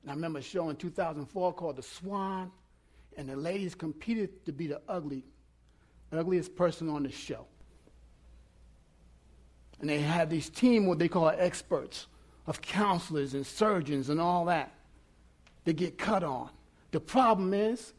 And 0.01 0.11
I 0.11 0.13
remember 0.13 0.39
a 0.39 0.43
show 0.43 0.69
in 0.69 0.75
2004 0.75 1.53
called 1.53 1.75
The 1.75 1.83
Swan, 1.83 2.51
and 3.17 3.27
the 3.27 3.35
ladies 3.35 3.73
competed 3.73 4.45
to 4.45 4.51
be 4.51 4.67
the 4.67 4.81
ugly, 4.87 5.23
ugliest 6.11 6.55
person 6.55 6.89
on 6.89 7.03
the 7.03 7.11
show. 7.11 7.45
And 9.79 9.89
they 9.89 9.99
had 9.99 10.29
these 10.29 10.49
team, 10.49 10.85
what 10.85 10.99
they 10.99 11.07
call 11.07 11.29
experts, 11.29 12.07
of 12.47 12.61
counselors 12.61 13.33
and 13.33 13.45
surgeons 13.45 14.09
and 14.09 14.21
all 14.21 14.45
that. 14.45 14.73
They 15.63 15.73
get 15.73 15.97
cut 15.97 16.23
on. 16.23 16.49
The 16.91 16.99
problem 16.99 17.53
is, 17.53 17.93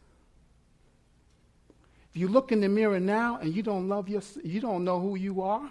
you 2.16 2.28
look 2.28 2.52
in 2.52 2.60
the 2.60 2.68
mirror 2.68 3.00
now 3.00 3.38
and 3.38 3.54
you 3.54 3.62
don't 3.62 3.88
love 3.88 4.08
your, 4.08 4.22
you 4.42 4.60
don't 4.60 4.84
know 4.84 5.00
who 5.00 5.16
you 5.16 5.42
are, 5.42 5.70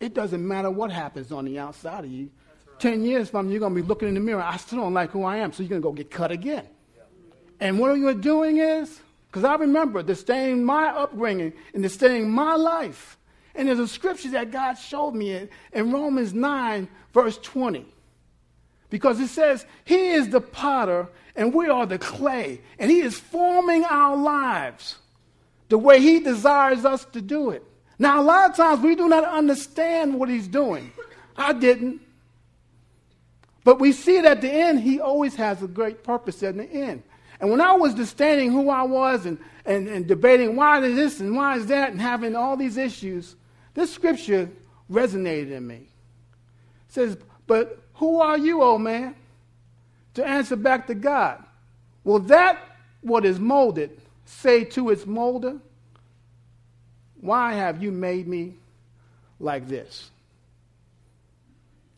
it 0.00 0.14
doesn't 0.14 0.46
matter 0.46 0.70
what 0.70 0.90
happens 0.90 1.32
on 1.32 1.44
the 1.44 1.58
outside 1.58 2.04
of 2.04 2.10
you. 2.10 2.30
Right. 2.66 2.80
Ten 2.80 3.04
years 3.04 3.30
from 3.30 3.50
you're 3.50 3.60
going 3.60 3.74
to 3.74 3.82
be 3.82 3.86
looking 3.86 4.08
in 4.08 4.14
the 4.14 4.20
mirror. 4.20 4.42
I 4.42 4.56
still 4.56 4.80
don't 4.80 4.94
like 4.94 5.10
who 5.10 5.24
I 5.24 5.38
am, 5.38 5.52
so 5.52 5.62
you're 5.62 5.70
going 5.70 5.82
to 5.82 5.88
go 5.88 5.92
get 5.92 6.10
cut 6.10 6.30
again. 6.30 6.66
Yeah. 6.94 7.02
And 7.60 7.78
what 7.78 7.94
you're 7.98 8.14
doing 8.14 8.58
is, 8.58 9.00
because 9.28 9.44
I 9.44 9.56
remember 9.56 10.02
disdaining 10.02 10.64
my 10.64 10.88
upbringing 10.88 11.52
and 11.74 11.82
disdaining 11.82 12.30
my 12.30 12.54
life 12.54 13.16
and 13.56 13.68
there's 13.68 13.78
a 13.78 13.88
scripture 13.88 14.30
that 14.30 14.50
God 14.50 14.74
showed 14.74 15.14
me 15.14 15.32
in, 15.32 15.48
in 15.72 15.90
Romans 15.90 16.34
9, 16.34 16.88
verse 17.12 17.38
20. 17.38 17.86
Because 18.90 19.18
it 19.18 19.28
says, 19.28 19.64
He 19.84 20.10
is 20.10 20.28
the 20.28 20.40
potter 20.40 21.08
and 21.34 21.52
we 21.52 21.68
are 21.68 21.86
the 21.86 21.98
clay. 21.98 22.60
And 22.78 22.90
He 22.90 23.00
is 23.00 23.18
forming 23.18 23.84
our 23.84 24.16
lives 24.16 24.96
the 25.68 25.78
way 25.78 26.00
He 26.00 26.20
desires 26.20 26.84
us 26.84 27.04
to 27.06 27.20
do 27.20 27.50
it. 27.50 27.62
Now, 27.98 28.20
a 28.20 28.24
lot 28.24 28.50
of 28.50 28.56
times 28.56 28.80
we 28.80 28.94
do 28.94 29.08
not 29.08 29.24
understand 29.24 30.18
what 30.18 30.28
He's 30.28 30.48
doing. 30.48 30.92
I 31.36 31.52
didn't. 31.52 32.00
But 33.64 33.80
we 33.80 33.92
see 33.92 34.18
it 34.18 34.24
at 34.24 34.40
the 34.40 34.50
end, 34.50 34.80
He 34.80 35.00
always 35.00 35.34
has 35.36 35.62
a 35.62 35.68
great 35.68 36.04
purpose 36.04 36.42
at 36.42 36.56
the 36.56 36.64
end. 36.64 37.02
And 37.40 37.50
when 37.50 37.60
I 37.60 37.72
was 37.74 37.94
disdaining 37.94 38.50
who 38.50 38.70
I 38.70 38.82
was 38.82 39.26
and, 39.26 39.38
and, 39.64 39.88
and 39.88 40.06
debating 40.06 40.56
why 40.56 40.82
is 40.82 40.96
this 40.96 41.20
and 41.20 41.36
why 41.36 41.56
is 41.56 41.66
that 41.66 41.90
and 41.90 42.00
having 42.00 42.34
all 42.34 42.56
these 42.56 42.76
issues, 42.76 43.36
this 43.74 43.92
scripture 43.92 44.50
resonated 44.90 45.50
in 45.50 45.66
me. 45.66 45.74
It 46.88 46.92
says, 46.92 47.18
But 47.46 47.82
who 47.94 48.20
are 48.20 48.38
you, 48.38 48.62
old 48.62 48.82
man, 48.82 49.14
to 50.14 50.24
answer 50.24 50.56
back 50.56 50.86
to 50.86 50.94
God? 50.94 51.44
Well, 52.04 52.20
that 52.20 52.58
what 53.02 53.24
is 53.24 53.38
molded 53.38 54.00
say 54.26 54.64
to 54.64 54.90
its 54.90 55.06
molder, 55.06 55.56
Why 57.20 57.54
have 57.54 57.82
you 57.82 57.90
made 57.90 58.28
me 58.28 58.54
like 59.40 59.66
this? 59.66 60.10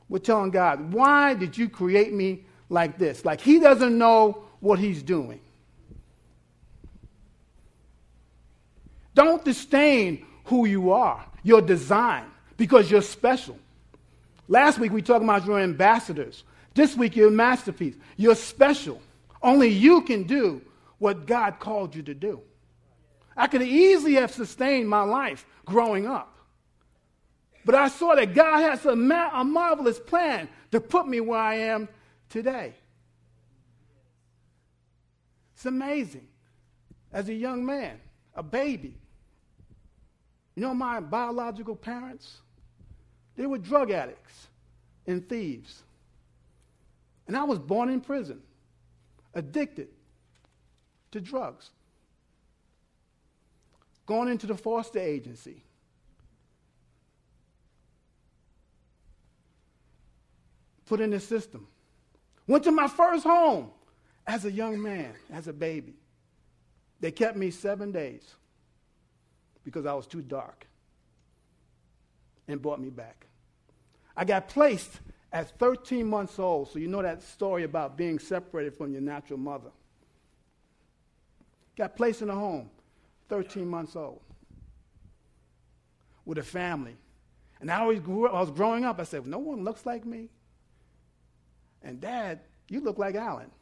We're 0.08 0.20
telling 0.20 0.50
God, 0.50 0.92
Why 0.92 1.34
did 1.34 1.58
you 1.58 1.68
create 1.68 2.12
me 2.12 2.44
like 2.68 2.98
this? 2.98 3.24
Like 3.24 3.40
he 3.40 3.58
doesn't 3.58 3.98
know 3.98 4.44
what 4.60 4.78
he's 4.78 5.02
doing. 5.02 5.40
Don't 9.14 9.44
disdain 9.44 10.24
who 10.44 10.64
you 10.64 10.92
are 10.92 11.24
your 11.42 11.62
design, 11.62 12.24
because 12.56 12.90
you're 12.90 13.02
special. 13.02 13.58
Last 14.48 14.78
week 14.78 14.92
we 14.92 15.02
talked 15.02 15.24
about 15.24 15.46
your 15.46 15.60
ambassadors. 15.60 16.44
This 16.74 16.96
week 16.96 17.16
you're 17.16 17.28
a 17.28 17.32
masterpiece. 17.32 17.94
You're 18.16 18.34
special. 18.34 19.00
Only 19.42 19.68
you 19.68 20.02
can 20.02 20.24
do 20.24 20.60
what 20.98 21.26
God 21.26 21.58
called 21.58 21.94
you 21.94 22.02
to 22.02 22.14
do. 22.14 22.40
I 23.36 23.46
could 23.46 23.62
easily 23.62 24.14
have 24.14 24.32
sustained 24.32 24.88
my 24.88 25.02
life 25.02 25.46
growing 25.64 26.06
up. 26.06 26.34
But 27.64 27.74
I 27.74 27.88
saw 27.88 28.14
that 28.14 28.34
God 28.34 28.60
has 28.60 28.84
a, 28.86 28.96
ma- 28.96 29.40
a 29.40 29.44
marvelous 29.44 30.00
plan 30.00 30.48
to 30.72 30.80
put 30.80 31.06
me 31.06 31.20
where 31.20 31.38
I 31.38 31.54
am 31.56 31.88
today. 32.28 32.74
It's 35.54 35.66
amazing. 35.66 36.26
As 37.12 37.28
a 37.28 37.34
young 37.34 37.64
man, 37.64 38.00
a 38.34 38.42
baby, 38.42 38.96
you 40.54 40.62
know, 40.62 40.74
my 40.74 41.00
biological 41.00 41.76
parents, 41.76 42.38
they 43.36 43.46
were 43.46 43.58
drug 43.58 43.90
addicts 43.90 44.48
and 45.06 45.28
thieves. 45.28 45.82
And 47.26 47.36
I 47.36 47.44
was 47.44 47.58
born 47.58 47.88
in 47.88 48.00
prison, 48.00 48.40
addicted 49.34 49.88
to 51.10 51.20
drugs, 51.20 51.70
going 54.06 54.28
into 54.28 54.46
the 54.46 54.56
foster 54.56 54.98
agency. 54.98 55.62
Put 60.86 61.00
in 61.00 61.10
the 61.10 61.20
system. 61.20 61.66
Went 62.46 62.64
to 62.64 62.72
my 62.72 62.88
first 62.88 63.24
home 63.24 63.70
as 64.26 64.46
a 64.46 64.50
young 64.50 64.80
man, 64.80 65.12
as 65.30 65.46
a 65.46 65.52
baby. 65.52 65.94
They 67.00 67.10
kept 67.10 67.36
me 67.36 67.50
seven 67.50 67.92
days 67.92 68.34
because 69.64 69.84
I 69.84 69.92
was 69.92 70.06
too 70.06 70.22
dark 70.22 70.66
and 72.48 72.60
brought 72.60 72.80
me 72.80 72.88
back. 72.88 73.26
I 74.16 74.24
got 74.24 74.48
placed 74.48 75.00
at 75.32 75.58
13 75.58 76.06
months 76.06 76.38
old, 76.38 76.70
so 76.70 76.78
you 76.78 76.88
know 76.88 77.02
that 77.02 77.22
story 77.22 77.64
about 77.64 77.96
being 77.96 78.18
separated 78.18 78.74
from 78.74 78.92
your 78.92 79.02
natural 79.02 79.38
mother. 79.38 79.70
Got 81.78 81.94
placed 81.94 82.22
in 82.22 82.28
a 82.28 82.34
home, 82.34 82.68
13 83.28 83.68
months 83.68 83.94
old, 83.94 84.20
with 86.24 86.38
a 86.38 86.42
family. 86.42 86.96
And 87.60 87.70
I 87.70 87.78
always 87.78 88.00
grew 88.00 88.26
up, 88.26 88.34
I 88.34 88.40
was 88.40 88.50
growing 88.50 88.84
up, 88.84 88.98
I 88.98 89.04
said, 89.04 89.24
no 89.26 89.38
one 89.38 89.62
looks 89.62 89.86
like 89.86 90.04
me. 90.04 90.28
And 91.80 92.00
dad, 92.00 92.40
you 92.68 92.80
look 92.80 92.98
like 92.98 93.14
Alan. 93.14 93.52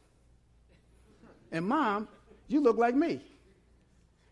And 1.51 1.63
mom, 1.65 2.07
you 2.47 2.59
look 2.59 2.77
like 2.77 2.95
me, 2.95 3.21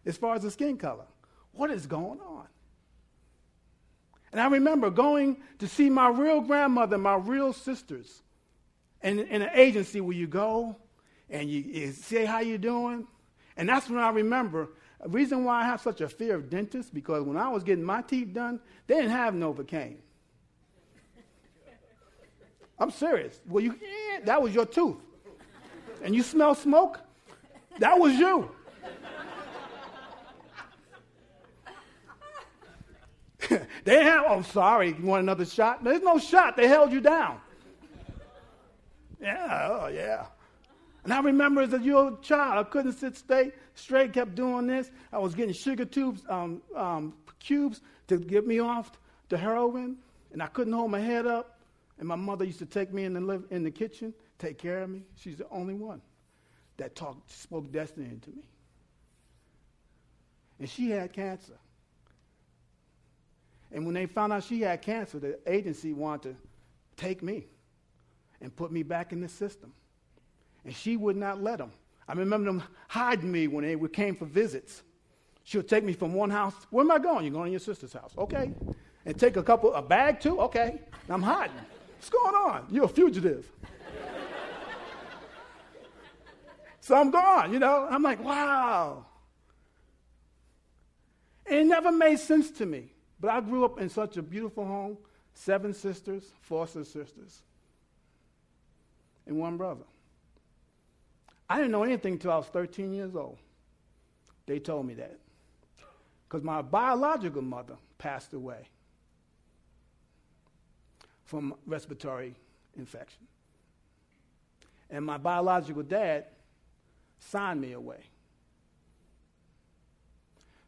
as 0.03 0.17
far 0.17 0.35
as 0.35 0.41
the 0.41 0.49
skin 0.49 0.77
color. 0.77 1.05
What 1.51 1.69
is 1.69 1.85
going 1.85 2.19
on? 2.19 2.47
And 4.31 4.41
I 4.41 4.47
remember 4.47 4.89
going 4.89 5.37
to 5.59 5.67
see 5.67 5.91
my 5.91 6.09
real 6.09 6.41
grandmother, 6.41 6.97
my 6.97 7.17
real 7.17 7.53
sisters, 7.53 8.23
in, 9.03 9.19
in 9.19 9.43
an 9.43 9.51
agency 9.53 10.01
where 10.01 10.17
you 10.17 10.25
go 10.25 10.75
and 11.29 11.47
you, 11.47 11.61
you 11.61 11.91
say 11.91 12.25
how 12.25 12.39
you 12.39 12.57
doing. 12.57 13.07
And 13.57 13.69
that's 13.69 13.89
when 13.89 13.99
I 13.99 14.09
remember 14.09 14.69
the 15.01 15.09
reason 15.09 15.43
why 15.43 15.61
I 15.61 15.65
have 15.65 15.81
such 15.81 16.01
a 16.01 16.09
fear 16.09 16.35
of 16.35 16.49
dentists 16.49 16.91
because 16.91 17.23
when 17.23 17.37
I 17.37 17.47
was 17.49 17.63
getting 17.63 17.83
my 17.83 18.01
teeth 18.01 18.33
done, 18.33 18.59
they 18.87 18.95
didn't 18.95 19.11
have 19.11 19.33
Novocaine. 19.33 19.97
I'm 22.77 22.91
serious. 22.91 23.39
Well, 23.47 23.63
you, 23.63 23.79
yeah, 23.81 24.19
that 24.25 24.41
was 24.41 24.53
your 24.53 24.65
tooth. 24.65 24.97
And 26.03 26.13
you 26.13 26.23
smell 26.23 26.55
smoke? 26.55 26.99
That 27.79 27.97
was 27.99 28.13
you. 28.13 28.51
they 33.83 34.03
have, 34.03 34.25
oh, 34.27 34.41
sorry, 34.41 34.95
you 34.97 35.05
want 35.05 35.23
another 35.23 35.45
shot? 35.45 35.83
There's 35.83 36.01
no 36.01 36.17
shot. 36.17 36.57
They 36.57 36.67
held 36.67 36.91
you 36.91 36.99
down. 36.99 37.39
Yeah, 39.21 39.69
oh, 39.71 39.87
yeah. 39.87 40.25
And 41.05 41.13
I 41.13 41.19
remember 41.21 41.61
as 41.61 41.71
a 41.71 41.79
young 41.79 42.19
child, 42.21 42.65
I 42.65 42.67
couldn't 42.67 42.93
sit 42.93 43.15
straight, 43.15 43.53
straight, 43.75 44.11
kept 44.11 44.33
doing 44.33 44.65
this. 44.65 44.89
I 45.13 45.19
was 45.19 45.35
getting 45.35 45.53
sugar 45.53 45.85
tubes, 45.85 46.23
um, 46.27 46.63
um, 46.75 47.13
cubes 47.39 47.81
to 48.07 48.17
get 48.17 48.47
me 48.47 48.57
off 48.57 48.91
the 49.29 49.37
heroin, 49.37 49.97
and 50.33 50.41
I 50.41 50.47
couldn't 50.47 50.73
hold 50.73 50.89
my 50.89 50.99
head 50.99 51.27
up. 51.27 51.59
And 51.99 52.07
my 52.07 52.15
mother 52.15 52.43
used 52.43 52.57
to 52.57 52.65
take 52.65 52.91
me 52.91 53.03
in 53.03 53.13
the, 53.13 53.21
live, 53.21 53.43
in 53.51 53.63
the 53.63 53.69
kitchen, 53.69 54.15
take 54.39 54.57
care 54.57 54.81
of 54.81 54.89
me. 54.89 55.03
She's 55.15 55.37
the 55.37 55.47
only 55.51 55.75
one 55.75 56.01
that 56.77 56.95
talked, 56.95 57.31
spoke 57.31 57.71
destiny 57.71 58.07
into 58.07 58.31
me. 58.31 58.43
And 60.59 60.67
she 60.67 60.89
had 60.89 61.13
cancer. 61.13 61.59
And 63.71 63.85
when 63.85 63.93
they 63.93 64.07
found 64.07 64.33
out 64.33 64.43
she 64.43 64.61
had 64.61 64.81
cancer, 64.81 65.19
the 65.19 65.37
agency 65.45 65.93
wanted 65.93 66.35
to 66.35 66.35
take 66.97 67.21
me 67.21 67.45
and 68.41 68.53
put 68.55 68.71
me 68.71 68.81
back 68.81 69.13
in 69.13 69.21
the 69.21 69.29
system 69.29 69.71
and 70.65 70.75
she 70.75 70.97
would 70.97 71.15
not 71.15 71.41
let 71.41 71.59
them. 71.59 71.71
I 72.07 72.13
remember 72.13 72.51
them 72.51 72.63
hiding 72.87 73.31
me 73.31 73.47
when 73.47 73.63
they 73.63 73.87
came 73.87 74.15
for 74.15 74.25
visits. 74.25 74.83
She 75.43 75.57
would 75.57 75.69
take 75.69 75.83
me 75.83 75.93
from 75.93 76.13
one 76.13 76.29
house. 76.29 76.55
Where 76.71 76.83
am 76.83 76.91
I 76.91 76.99
going? 76.99 77.23
You're 77.25 77.33
going 77.33 77.45
to 77.45 77.51
your 77.51 77.59
sister's 77.59 77.93
house. 77.93 78.13
Okay. 78.17 78.51
And 79.05 79.17
take 79.17 79.37
a 79.37 79.43
couple, 79.43 79.73
a 79.73 79.81
bag 79.81 80.19
too? 80.19 80.39
Okay. 80.41 80.81
I'm 81.07 81.21
hiding. 81.21 81.55
What's 81.97 82.09
going 82.09 82.35
on? 82.35 82.67
You're 82.71 82.85
a 82.85 82.89
fugitive. 82.89 83.49
so 86.79 86.95
I'm 86.95 87.11
gone, 87.11 87.53
you 87.53 87.59
know. 87.59 87.87
I'm 87.89 88.01
like, 88.01 88.23
wow. 88.23 89.05
And 91.45 91.59
it 91.59 91.65
never 91.65 91.91
made 91.91 92.17
sense 92.17 92.49
to 92.51 92.65
me. 92.65 92.91
But 93.19 93.29
I 93.29 93.41
grew 93.41 93.65
up 93.65 93.79
in 93.79 93.89
such 93.89 94.17
a 94.17 94.23
beautiful 94.23 94.65
home 94.65 94.97
seven 95.35 95.73
sisters, 95.73 96.31
four 96.41 96.65
sisters, 96.65 97.41
and 99.27 99.37
one 99.37 99.57
brother. 99.57 99.83
I 101.49 101.57
didn't 101.57 101.71
know 101.71 101.83
anything 101.83 102.13
until 102.13 102.31
I 102.31 102.37
was 102.37 102.47
13 102.47 102.93
years 102.93 103.15
old. 103.15 103.37
They 104.45 104.59
told 104.59 104.85
me 104.85 104.95
that. 104.95 105.19
Because 106.27 106.43
my 106.43 106.61
biological 106.61 107.41
mother 107.41 107.75
passed 107.97 108.33
away 108.33 108.67
from 111.23 111.55
respiratory 111.65 112.35
infection. 112.77 113.21
And 114.89 115.05
my 115.05 115.17
biological 115.17 115.83
dad 115.83 116.25
signed 117.19 117.61
me 117.61 117.73
away. 117.73 118.01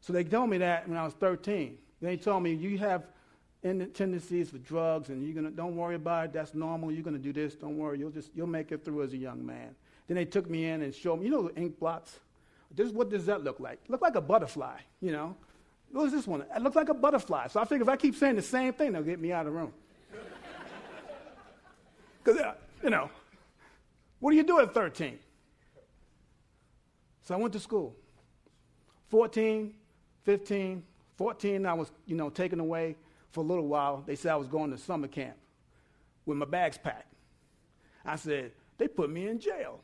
So 0.01 0.13
they 0.13 0.23
told 0.23 0.49
me 0.49 0.57
that 0.59 0.87
when 0.87 0.97
I 0.97 1.03
was 1.03 1.13
13. 1.13 1.77
They 2.01 2.17
told 2.17 2.43
me, 2.43 2.53
you 2.53 2.77
have 2.77 3.03
tendencies 3.61 4.49
for 4.49 4.57
drugs 4.59 5.09
and 5.09 5.25
you're 5.25 5.35
gonna, 5.35 5.51
don't 5.51 5.75
worry 5.75 5.95
about 5.95 6.25
it, 6.25 6.33
that's 6.33 6.53
normal, 6.53 6.91
you're 6.91 7.03
going 7.03 7.15
to 7.15 7.21
do 7.21 7.33
this, 7.33 7.55
don't 7.55 7.77
worry, 7.77 7.99
you'll, 7.99 8.11
just, 8.11 8.29
you'll 8.35 8.47
make 8.47 8.71
it 8.71 8.85
through 8.85 9.03
as 9.03 9.13
a 9.13 9.17
young 9.17 9.45
man. 9.45 9.75
Then 10.07 10.15
they 10.15 10.25
took 10.25 10.49
me 10.49 10.65
in 10.65 10.81
and 10.81 10.93
showed 10.93 11.19
me, 11.19 11.25
you 11.25 11.31
know, 11.31 11.47
the 11.47 11.55
ink 11.55 11.79
blots. 11.79 12.19
This, 12.73 12.91
what 12.91 13.09
does 13.09 13.25
that 13.25 13.43
look 13.43 13.59
like? 13.59 13.79
Look 13.87 14.01
like 14.01 14.15
a 14.15 14.21
butterfly, 14.21 14.77
you 15.01 15.11
know. 15.11 15.35
What 15.91 16.05
is 16.05 16.11
this 16.11 16.27
one? 16.27 16.43
It 16.55 16.61
looks 16.61 16.75
like 16.75 16.89
a 16.89 16.93
butterfly. 16.93 17.47
So 17.47 17.59
I 17.59 17.65
figure 17.65 17.83
if 17.83 17.89
I 17.89 17.95
keep 17.95 18.15
saying 18.15 18.35
the 18.35 18.41
same 18.41 18.73
thing, 18.73 18.93
they'll 18.93 19.03
get 19.03 19.19
me 19.19 19.31
out 19.31 19.45
of 19.45 19.53
the 19.53 19.59
room. 19.59 19.73
Because, 22.23 22.41
uh, 22.41 22.55
you 22.83 22.89
know, 22.89 23.09
what 24.19 24.31
do 24.31 24.37
you 24.37 24.43
do 24.43 24.59
at 24.59 24.73
13? 24.73 25.17
So 27.21 27.35
I 27.35 27.37
went 27.37 27.53
to 27.53 27.59
school. 27.59 27.95
14, 29.09 29.73
15, 30.23 30.83
14, 31.15 31.65
I 31.65 31.73
was, 31.73 31.89
you 32.05 32.15
know, 32.15 32.29
taken 32.29 32.59
away 32.59 32.97
for 33.31 33.41
a 33.41 33.43
little 33.43 33.67
while. 33.67 34.03
They 34.05 34.15
said 34.15 34.33
I 34.33 34.35
was 34.35 34.47
going 34.47 34.71
to 34.71 34.77
summer 34.77 35.07
camp 35.07 35.37
with 36.25 36.37
my 36.37 36.45
bags 36.45 36.77
packed. 36.77 37.13
I 38.05 38.17
said, 38.17 38.51
they 38.77 38.87
put 38.87 39.09
me 39.09 39.27
in 39.27 39.39
jail. 39.39 39.79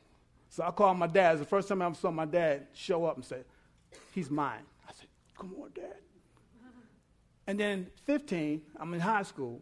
So 0.54 0.64
I 0.64 0.70
called 0.70 1.00
my 1.00 1.08
dad. 1.08 1.32
It's 1.32 1.40
the 1.40 1.48
first 1.48 1.68
time 1.68 1.82
I 1.82 1.88
ever 1.88 1.96
saw 1.96 2.12
my 2.12 2.26
dad 2.26 2.68
show 2.76 3.06
up 3.06 3.16
and 3.16 3.26
say, 3.26 3.40
He's 4.14 4.30
mine. 4.30 4.62
I 4.88 4.92
said, 4.94 5.08
Come 5.36 5.52
on, 5.60 5.72
dad. 5.74 5.96
And 7.48 7.60
then 7.60 7.88
15, 8.04 8.62
I'm 8.80 8.94
in 8.94 9.00
high 9.00 9.24
school. 9.24 9.60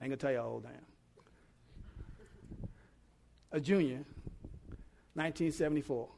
I 0.00 0.04
ain't 0.04 0.12
gonna 0.12 0.18
tell 0.18 0.30
you 0.30 0.38
how 0.38 0.44
old 0.44 0.64
I 0.64 0.68
am. 0.68 2.68
A 3.50 3.58
junior, 3.58 4.04
1974. 5.14 6.08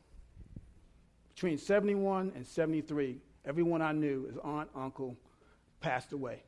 Between 1.34 1.56
71 1.56 2.32
and 2.36 2.46
73, 2.46 3.16
everyone 3.46 3.80
I 3.80 3.92
knew, 3.92 4.26
his 4.26 4.36
aunt, 4.44 4.68
uncle, 4.76 5.16
passed 5.80 6.12
away. 6.12 6.42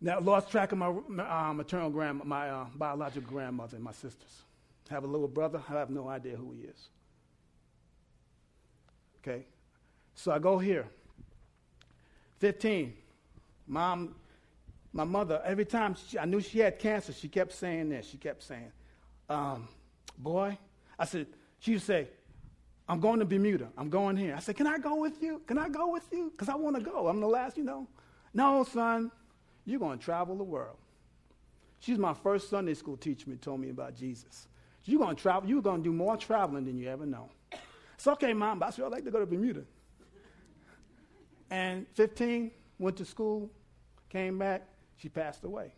Now, 0.00 0.16
I 0.16 0.18
lost 0.18 0.50
track 0.50 0.72
of 0.72 0.78
my 0.78 0.88
uh, 0.88 1.52
maternal 1.52 1.90
grandma, 1.90 2.24
my 2.24 2.50
uh, 2.50 2.66
biological 2.74 3.30
grandmother 3.30 3.76
and 3.76 3.84
my 3.84 3.92
sisters 3.92 4.42
have 4.92 5.04
a 5.04 5.06
little 5.06 5.28
brother. 5.28 5.60
I 5.68 5.72
have 5.72 5.90
no 5.90 6.08
idea 6.08 6.36
who 6.36 6.52
he 6.52 6.62
is. 6.62 6.88
Okay? 9.18 9.46
So 10.14 10.32
I 10.32 10.38
go 10.38 10.58
here. 10.58 10.86
15. 12.38 12.92
Mom, 13.66 14.14
my 14.92 15.04
mother, 15.04 15.40
every 15.44 15.64
time 15.64 15.96
she, 16.08 16.18
I 16.18 16.24
knew 16.24 16.40
she 16.40 16.58
had 16.58 16.78
cancer, 16.78 17.12
she 17.12 17.28
kept 17.28 17.52
saying 17.52 17.88
this. 17.88 18.06
She 18.06 18.18
kept 18.18 18.42
saying, 18.42 18.72
um, 19.28 19.68
Boy, 20.18 20.58
I 20.98 21.04
said, 21.04 21.26
she 21.58 21.72
would 21.72 21.82
say, 21.82 22.08
I'm 22.88 23.00
going 23.00 23.20
to 23.20 23.24
Bermuda. 23.24 23.68
I'm 23.78 23.88
going 23.88 24.16
here. 24.16 24.34
I 24.36 24.40
said, 24.40 24.56
Can 24.56 24.66
I 24.66 24.78
go 24.78 24.96
with 24.96 25.22
you? 25.22 25.40
Can 25.46 25.56
I 25.56 25.68
go 25.68 25.90
with 25.90 26.06
you? 26.12 26.30
Because 26.30 26.48
I 26.48 26.56
want 26.56 26.76
to 26.76 26.82
go. 26.82 27.08
I'm 27.08 27.20
the 27.20 27.26
last, 27.26 27.56
you 27.56 27.64
know. 27.64 27.86
No, 28.34 28.64
son, 28.64 29.10
you're 29.64 29.80
going 29.80 29.98
to 29.98 30.04
travel 30.04 30.36
the 30.36 30.44
world. 30.44 30.76
She's 31.78 31.98
my 31.98 32.14
first 32.14 32.50
Sunday 32.50 32.74
school 32.74 32.96
teacher 32.96 33.30
who 33.30 33.36
told 33.36 33.60
me 33.60 33.70
about 33.70 33.96
Jesus. 33.96 34.46
You're 34.84 35.00
going 35.00 35.16
to 35.16 35.22
travel. 35.22 35.48
You're 35.48 35.62
going 35.62 35.82
to 35.82 35.84
do 35.84 35.92
more 35.92 36.16
traveling 36.16 36.64
than 36.64 36.76
you 36.76 36.88
ever 36.88 37.06
know. 37.06 37.30
It's 37.94 38.06
okay, 38.06 38.32
mom, 38.32 38.58
but 38.58 38.66
I 38.66 38.70
sure 38.70 38.88
like 38.88 39.04
to 39.04 39.10
go 39.10 39.20
to 39.20 39.26
Bermuda. 39.26 39.62
And 41.50 41.86
15, 41.94 42.50
went 42.78 42.96
to 42.96 43.04
school, 43.04 43.50
came 44.08 44.38
back, 44.38 44.66
she 44.96 45.08
passed 45.08 45.44
away. 45.44 45.72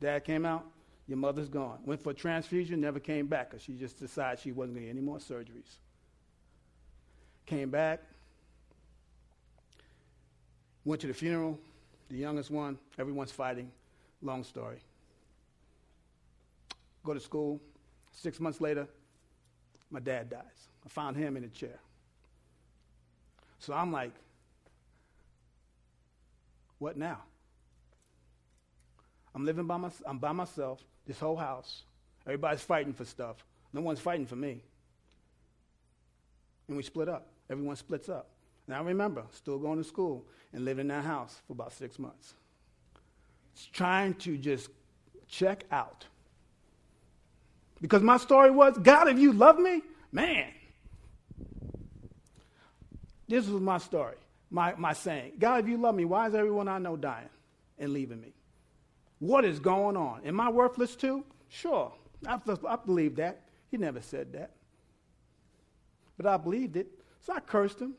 Dad 0.00 0.24
came 0.24 0.46
out, 0.46 0.64
your 1.08 1.18
mother's 1.18 1.48
gone. 1.48 1.78
Went 1.84 2.02
for 2.02 2.10
a 2.10 2.14
transfusion, 2.14 2.80
never 2.80 3.00
came 3.00 3.26
back 3.26 3.50
because 3.50 3.64
she 3.64 3.72
just 3.72 3.98
decided 3.98 4.38
she 4.38 4.52
wasn't 4.52 4.76
going 4.76 4.86
to 4.86 4.92
get 4.92 4.96
any 4.96 5.04
more 5.04 5.18
surgeries. 5.18 5.78
Came 7.46 7.70
back, 7.70 8.00
went 10.84 11.00
to 11.00 11.08
the 11.08 11.14
funeral, 11.14 11.58
the 12.08 12.16
youngest 12.16 12.50
one, 12.50 12.78
everyone's 12.98 13.32
fighting. 13.32 13.72
Long 14.22 14.44
story 14.44 14.80
go 17.04 17.14
to 17.14 17.20
school. 17.20 17.60
Six 18.12 18.40
months 18.40 18.60
later, 18.60 18.86
my 19.90 20.00
dad 20.00 20.30
dies. 20.30 20.68
I 20.84 20.88
found 20.88 21.16
him 21.16 21.36
in 21.36 21.44
a 21.44 21.48
chair. 21.48 21.78
So 23.58 23.72
I'm 23.74 23.92
like, 23.92 24.12
what 26.78 26.96
now? 26.96 27.18
I'm 29.34 29.44
living 29.44 29.66
by 29.66 29.76
myself. 29.76 30.02
I'm 30.06 30.18
by 30.18 30.32
myself. 30.32 30.82
This 31.06 31.18
whole 31.18 31.36
house. 31.36 31.82
Everybody's 32.26 32.62
fighting 32.62 32.92
for 32.92 33.04
stuff. 33.04 33.44
No 33.72 33.80
one's 33.80 34.00
fighting 34.00 34.26
for 34.26 34.36
me. 34.36 34.62
And 36.68 36.76
we 36.76 36.82
split 36.82 37.08
up. 37.08 37.28
Everyone 37.48 37.76
splits 37.76 38.08
up. 38.08 38.28
And 38.66 38.76
I 38.76 38.80
remember 38.82 39.24
still 39.32 39.58
going 39.58 39.78
to 39.78 39.84
school 39.84 40.24
and 40.52 40.64
living 40.64 40.82
in 40.82 40.88
that 40.88 41.04
house 41.04 41.40
for 41.46 41.52
about 41.52 41.72
six 41.72 41.98
months. 41.98 42.34
It's 43.52 43.66
trying 43.66 44.14
to 44.14 44.36
just 44.36 44.70
check 45.28 45.64
out 45.70 46.06
because 47.80 48.02
my 48.02 48.16
story 48.16 48.50
was 48.50 48.78
God, 48.78 49.08
if 49.08 49.18
you 49.18 49.32
love 49.32 49.58
me, 49.58 49.82
man. 50.12 50.48
This 53.28 53.46
was 53.46 53.62
my 53.62 53.78
story, 53.78 54.16
my, 54.50 54.74
my 54.76 54.92
saying. 54.92 55.32
God, 55.38 55.64
if 55.64 55.68
you 55.68 55.76
love 55.76 55.94
me, 55.94 56.04
why 56.04 56.28
is 56.28 56.34
everyone 56.34 56.68
I 56.68 56.78
know 56.78 56.96
dying 56.96 57.28
and 57.78 57.92
leaving 57.92 58.20
me? 58.20 58.32
What 59.20 59.44
is 59.44 59.60
going 59.60 59.96
on? 59.96 60.22
Am 60.24 60.40
I 60.40 60.50
worthless 60.50 60.96
too? 60.96 61.24
Sure. 61.48 61.92
I, 62.26 62.38
I 62.68 62.76
believe 62.76 63.16
that. 63.16 63.42
He 63.70 63.76
never 63.76 64.00
said 64.00 64.32
that. 64.32 64.50
But 66.16 66.26
I 66.26 66.36
believed 66.36 66.76
it. 66.76 66.88
So 67.20 67.32
I 67.34 67.40
cursed 67.40 67.80
him. 67.80 67.94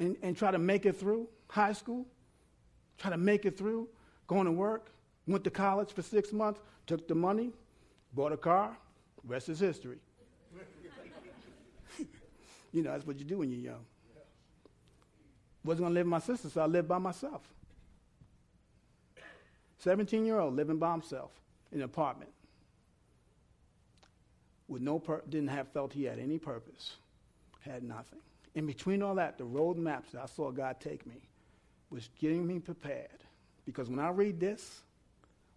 and, 0.00 0.16
and 0.22 0.36
try 0.36 0.50
to 0.50 0.58
make 0.58 0.86
it 0.86 0.96
through 0.96 1.28
high 1.48 1.72
school, 1.72 2.06
try 2.98 3.10
to 3.10 3.18
make 3.18 3.44
it 3.44 3.56
through, 3.56 3.88
going 4.26 4.46
to 4.46 4.52
work, 4.52 4.90
went 5.30 5.44
to 5.44 5.50
college 5.50 5.92
for 5.92 6.02
six 6.02 6.32
months, 6.32 6.60
took 6.86 7.06
the 7.08 7.14
money, 7.14 7.52
bought 8.12 8.32
a 8.32 8.36
car, 8.36 8.76
rest 9.24 9.48
is 9.48 9.60
history. 9.60 9.98
you 12.72 12.82
know, 12.82 12.90
that's 12.90 13.06
what 13.06 13.18
you 13.18 13.24
do 13.24 13.38
when 13.38 13.50
you're 13.50 13.72
young. 13.72 13.84
Wasn't 15.64 15.82
going 15.82 15.92
to 15.92 15.94
live 15.94 16.06
with 16.06 16.10
my 16.10 16.18
sister, 16.18 16.48
so 16.48 16.62
I 16.62 16.66
lived 16.66 16.88
by 16.88 16.98
myself. 16.98 17.42
17 19.78 20.26
year 20.26 20.38
old 20.38 20.54
living 20.54 20.78
by 20.78 20.92
himself 20.92 21.30
in 21.72 21.78
an 21.78 21.84
apartment 21.84 22.30
with 24.68 24.82
no 24.82 24.98
pur- 24.98 25.22
didn't 25.28 25.48
have 25.48 25.68
felt 25.68 25.92
he 25.92 26.04
had 26.04 26.18
any 26.18 26.38
purpose, 26.38 26.96
had 27.60 27.82
nothing. 27.82 28.20
In 28.54 28.66
between 28.66 29.02
all 29.02 29.14
that, 29.16 29.38
the 29.38 29.44
road 29.44 29.76
maps 29.76 30.12
that 30.12 30.22
I 30.22 30.26
saw 30.26 30.50
God 30.50 30.80
take 30.80 31.06
me 31.06 31.16
was 31.90 32.08
getting 32.18 32.46
me 32.46 32.58
prepared. 32.58 33.24
Because 33.64 33.88
when 33.88 33.98
I 33.98 34.10
read 34.10 34.38
this, 34.38 34.82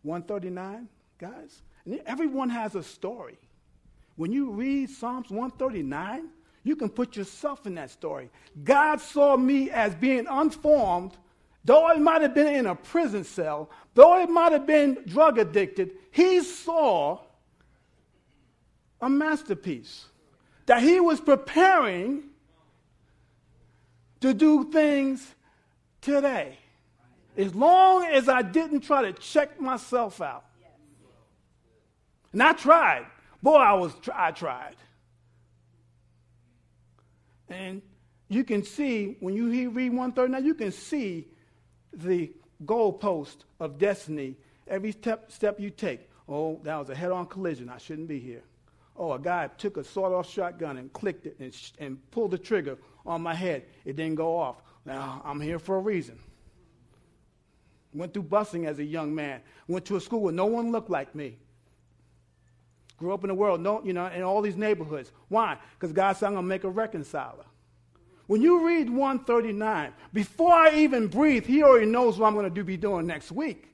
139, 0.04 0.88
guys, 1.18 1.62
and 1.86 2.00
everyone 2.06 2.50
has 2.50 2.76
a 2.76 2.84
story. 2.84 3.38
When 4.16 4.32
you 4.32 4.52
read 4.52 4.90
Psalms 4.90 5.30
139, 5.30 6.30
you 6.64 6.76
can 6.76 6.90
put 6.90 7.16
yourself 7.16 7.66
in 7.66 7.76
that 7.76 7.92
story. 7.92 8.30
God 8.64 9.02
saw 9.02 9.36
me 9.36 9.70
as 9.70 9.96
being 9.96 10.28
unformed, 10.30 11.18
though 11.66 11.86
I 11.86 11.96
might 11.96 12.22
have 12.22 12.34
been 12.34 12.54
in 12.54 12.68
a 12.68 12.76
prison 12.76 13.24
cell, 13.24 13.70
though 13.96 14.22
it 14.22 14.30
might 14.30 14.52
have 14.52 14.68
been 14.68 15.04
drug 15.06 15.40
addicted, 15.40 15.92
He 16.12 16.42
saw 16.42 17.20
a 19.02 19.10
masterpiece 19.10 20.06
that 20.66 20.82
He 20.82 21.00
was 21.00 21.20
preparing 21.20 22.24
to 24.22 24.34
do 24.34 24.72
things 24.72 25.36
today. 26.00 26.58
As 27.36 27.56
long 27.56 28.06
as 28.06 28.30
I 28.30 28.42
didn't 28.42 28.82
try 28.82 29.04
to 29.04 29.14
check 29.14 29.60
myself 29.60 30.22
out. 30.22 30.46
And 32.32 32.42
I 32.42 32.54
tried. 32.54 33.06
Boy, 33.42 33.56
I 33.56 33.74
was 33.74 33.94
I 34.14 34.32
tried. 34.32 34.76
And 37.50 37.82
you 38.30 38.44
can 38.44 38.64
see 38.64 39.18
when 39.20 39.36
you 39.36 39.70
read 39.70 39.90
139, 39.90 40.46
you 40.46 40.56
can 40.56 40.72
see 40.72 41.28
the 41.94 42.32
goalpost 42.66 43.38
of 43.60 43.78
destiny 43.78 44.36
every 44.68 44.92
step, 44.92 45.32
step 45.32 45.60
you 45.60 45.70
take. 45.70 46.10
Oh, 46.28 46.60
that 46.64 46.76
was 46.78 46.90
a 46.90 46.96
head-on 46.96 47.28
collision. 47.28 47.70
I 47.70 47.78
shouldn't 47.78 48.08
be 48.08 48.20
here. 48.20 48.44
Oh, 48.96 49.14
a 49.14 49.20
guy 49.20 49.48
took 49.58 49.78
a 49.78 49.84
sawed-off 49.84 50.30
shotgun 50.30 50.78
and 50.78 50.92
clicked 50.94 51.26
it 51.26 51.38
and, 51.40 51.54
sh- 51.54 51.72
and 51.80 52.00
pulled 52.12 52.32
the 52.32 52.38
trigger 52.38 52.78
on 53.06 53.22
my 53.22 53.34
head. 53.34 53.66
It 53.86 53.96
didn't 53.96 54.16
go 54.16 54.38
off. 54.38 54.62
Now, 54.86 55.22
I'm 55.26 55.42
here 55.42 55.60
for 55.60 55.76
a 55.76 55.80
reason. 55.80 56.20
Went 57.94 58.14
through 58.14 58.24
busing 58.24 58.66
as 58.66 58.80
a 58.80 58.84
young 58.84 59.14
man. 59.14 59.42
Went 59.68 59.86
to 59.86 59.96
a 59.96 60.02
school 60.02 60.22
where 60.22 60.34
no 60.34 60.46
one 60.46 60.72
looked 60.72 60.90
like 60.90 61.14
me. 61.14 61.38
Grew 62.98 63.14
up 63.14 63.24
in 63.24 63.28
the 63.28 63.36
world, 63.36 63.62
no, 63.62 63.84
you 63.84 63.94
know, 63.94 64.06
in 64.08 64.22
all 64.22 64.42
these 64.42 64.56
neighborhoods. 64.56 65.12
Why? 65.28 65.58
Because 65.78 65.94
God 65.94 66.14
said, 66.14 66.28
I'm 66.28 66.34
going 66.34 66.46
to 66.46 66.50
make 66.50 66.64
a 66.64 66.70
reconciler. 66.70 67.46
When 68.28 68.42
you 68.42 68.66
read 68.66 68.90
139, 68.90 69.94
before 70.14 70.54
I 70.54 70.76
even 70.76 71.08
breathe, 71.08 71.46
He 71.46 71.64
already 71.64 71.86
knows 71.86 72.18
what 72.18 72.28
I'm 72.28 72.34
going 72.34 72.46
to 72.46 72.54
do, 72.54 72.64
be 72.64 72.78
doing 72.78 73.06
next 73.06 73.32
week. 73.32 73.70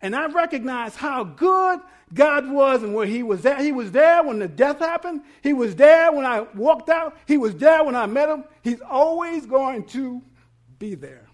And 0.00 0.16
I 0.16 0.26
recognize 0.26 0.96
how 0.96 1.22
good 1.22 1.80
God 2.14 2.50
was 2.50 2.82
and 2.82 2.94
where 2.94 3.06
He 3.06 3.22
was 3.22 3.42
there. 3.42 3.62
He 3.62 3.72
was 3.72 3.92
there 3.92 4.22
when 4.22 4.38
the 4.38 4.48
death 4.48 4.78
happened. 4.78 5.22
He 5.42 5.52
was 5.52 5.76
there 5.76 6.10
when 6.10 6.24
I 6.24 6.40
walked 6.54 6.88
out. 6.88 7.16
He 7.26 7.36
was 7.36 7.54
there 7.56 7.84
when 7.84 7.94
I 7.94 8.06
met 8.06 8.28
Him. 8.28 8.44
He's 8.62 8.80
always 8.80 9.46
going 9.46 9.84
to 9.88 10.22
be 10.78 10.94
there. 10.94 11.28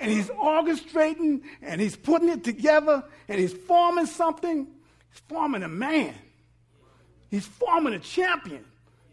And 0.00 0.10
He's 0.10 0.28
orchestrating 0.28 1.42
and 1.62 1.80
He's 1.80 1.96
putting 1.96 2.28
it 2.28 2.44
together 2.44 3.04
and 3.28 3.40
He's 3.40 3.52
forming 3.52 4.06
something. 4.06 4.66
He's 5.10 5.20
forming 5.28 5.62
a 5.62 5.68
man. 5.68 6.14
He's 7.30 7.46
forming 7.46 7.94
a 7.94 7.98
champion. 7.98 8.64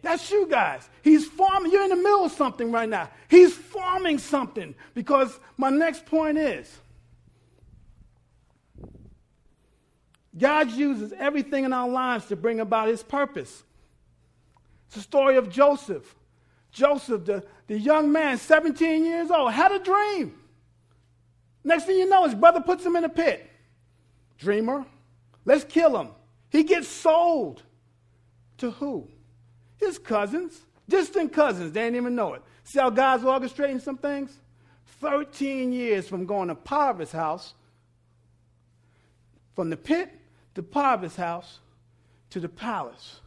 That's 0.01 0.31
you 0.31 0.47
guys. 0.47 0.89
He's 1.03 1.27
forming, 1.27 1.71
you're 1.71 1.83
in 1.83 1.89
the 1.89 1.95
middle 1.95 2.25
of 2.25 2.31
something 2.31 2.71
right 2.71 2.89
now. 2.89 3.09
He's 3.29 3.53
forming 3.53 4.17
something 4.17 4.73
because 4.93 5.39
my 5.57 5.69
next 5.69 6.05
point 6.05 6.37
is 6.37 6.71
God 10.37 10.71
uses 10.71 11.13
everything 11.13 11.65
in 11.65 11.73
our 11.73 11.89
lives 11.89 12.25
to 12.27 12.35
bring 12.35 12.59
about 12.59 12.87
his 12.87 13.03
purpose. 13.03 13.63
It's 14.87 14.95
the 14.95 15.01
story 15.01 15.37
of 15.37 15.49
Joseph. 15.49 16.15
Joseph, 16.71 17.25
the, 17.25 17.43
the 17.67 17.77
young 17.77 18.11
man, 18.11 18.37
17 18.37 19.05
years 19.05 19.29
old, 19.29 19.51
had 19.51 19.71
a 19.71 19.79
dream. 19.79 20.37
Next 21.63 21.85
thing 21.85 21.97
you 21.97 22.09
know, 22.09 22.25
his 22.25 22.35
brother 22.35 22.61
puts 22.61 22.85
him 22.85 22.95
in 22.95 23.03
a 23.03 23.09
pit. 23.09 23.49
Dreamer, 24.37 24.85
let's 25.45 25.63
kill 25.63 25.99
him. 25.99 26.09
He 26.49 26.63
gets 26.63 26.87
sold. 26.87 27.63
To 28.57 28.71
who? 28.71 29.07
His 29.77 29.97
cousins, 29.97 30.61
distant 30.87 31.33
cousins. 31.33 31.71
They 31.71 31.81
didn't 31.81 31.95
even 31.95 32.15
know 32.15 32.35
it. 32.35 32.43
See 32.63 32.79
how 32.79 32.91
God's 32.91 33.23
orchestrating 33.23 33.81
some 33.81 33.97
things? 33.97 34.37
13 34.99 35.73
years 35.73 36.07
from 36.07 36.27
going 36.27 36.49
to 36.49 36.55
Potiphar's 36.55 37.11
house, 37.11 37.55
from 39.55 39.71
the 39.71 39.77
pit 39.77 40.11
to 40.53 40.61
Potiphar's 40.61 41.15
house 41.15 41.59
to 42.29 42.39
the 42.39 42.49
palace. 42.49 43.21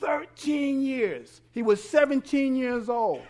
13 0.00 0.82
years. 0.82 1.40
He 1.52 1.62
was 1.62 1.82
17 1.88 2.56
years 2.56 2.88
old. 2.88 3.22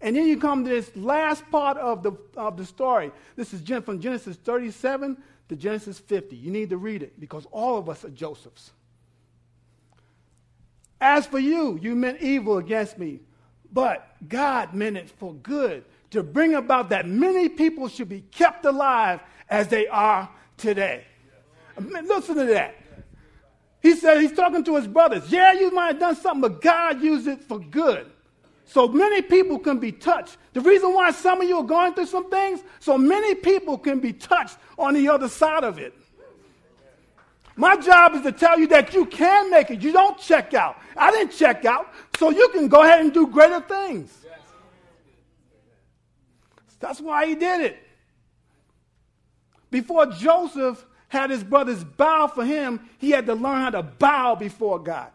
And 0.00 0.16
then 0.16 0.26
you 0.26 0.38
come 0.38 0.64
to 0.64 0.70
this 0.70 0.94
last 0.96 1.48
part 1.50 1.76
of 1.76 2.02
the, 2.02 2.12
of 2.36 2.56
the 2.56 2.64
story. 2.64 3.12
This 3.36 3.52
is 3.52 3.60
from 3.84 4.00
Genesis 4.00 4.36
37 4.36 5.16
to 5.48 5.56
Genesis 5.56 5.98
50. 5.98 6.36
You 6.36 6.50
need 6.50 6.70
to 6.70 6.78
read 6.78 7.02
it 7.02 7.20
because 7.20 7.46
all 7.50 7.76
of 7.78 7.88
us 7.88 8.04
are 8.04 8.10
Josephs. 8.10 8.70
As 11.00 11.26
for 11.26 11.38
you, 11.38 11.78
you 11.80 11.94
meant 11.94 12.20
evil 12.20 12.58
against 12.58 12.98
me, 12.98 13.20
but 13.72 14.16
God 14.28 14.74
meant 14.74 14.96
it 14.96 15.10
for 15.10 15.34
good 15.34 15.84
to 16.10 16.22
bring 16.22 16.54
about 16.54 16.90
that 16.90 17.06
many 17.06 17.48
people 17.48 17.88
should 17.88 18.08
be 18.08 18.20
kept 18.20 18.64
alive 18.64 19.20
as 19.48 19.68
they 19.68 19.86
are 19.86 20.28
today. 20.56 21.04
Listen 21.78 22.36
to 22.36 22.44
that. 22.46 22.74
He 23.82 23.96
said 23.96 24.20
he's 24.20 24.32
talking 24.32 24.62
to 24.64 24.76
his 24.76 24.86
brothers. 24.86 25.30
Yeah, 25.30 25.52
you 25.52 25.70
might 25.70 25.88
have 25.88 26.00
done 26.00 26.16
something, 26.16 26.42
but 26.42 26.60
God 26.60 27.00
used 27.02 27.26
it 27.26 27.42
for 27.44 27.58
good. 27.58 28.10
So 28.70 28.86
many 28.86 29.20
people 29.20 29.58
can 29.58 29.80
be 29.80 29.90
touched. 29.90 30.36
The 30.52 30.60
reason 30.60 30.94
why 30.94 31.10
some 31.10 31.40
of 31.40 31.48
you 31.48 31.56
are 31.56 31.64
going 31.64 31.92
through 31.92 32.06
some 32.06 32.30
things, 32.30 32.60
so 32.78 32.96
many 32.96 33.34
people 33.34 33.76
can 33.76 33.98
be 33.98 34.12
touched 34.12 34.58
on 34.78 34.94
the 34.94 35.08
other 35.08 35.28
side 35.28 35.64
of 35.64 35.80
it. 35.80 35.92
My 37.56 37.76
job 37.76 38.14
is 38.14 38.22
to 38.22 38.30
tell 38.30 38.60
you 38.60 38.68
that 38.68 38.94
you 38.94 39.06
can 39.06 39.50
make 39.50 39.72
it. 39.72 39.82
You 39.82 39.90
don't 39.90 40.16
check 40.20 40.54
out. 40.54 40.78
I 40.96 41.10
didn't 41.10 41.32
check 41.32 41.64
out, 41.64 41.92
so 42.16 42.30
you 42.30 42.48
can 42.50 42.68
go 42.68 42.84
ahead 42.84 43.00
and 43.00 43.12
do 43.12 43.26
greater 43.26 43.60
things. 43.60 44.16
That's 46.78 47.00
why 47.00 47.26
he 47.26 47.34
did 47.34 47.60
it. 47.62 47.78
Before 49.72 50.06
Joseph 50.06 50.86
had 51.08 51.30
his 51.30 51.42
brothers 51.42 51.82
bow 51.82 52.28
for 52.28 52.44
him, 52.44 52.88
he 52.98 53.10
had 53.10 53.26
to 53.26 53.34
learn 53.34 53.62
how 53.62 53.70
to 53.70 53.82
bow 53.82 54.36
before 54.36 54.78
God. 54.78 55.10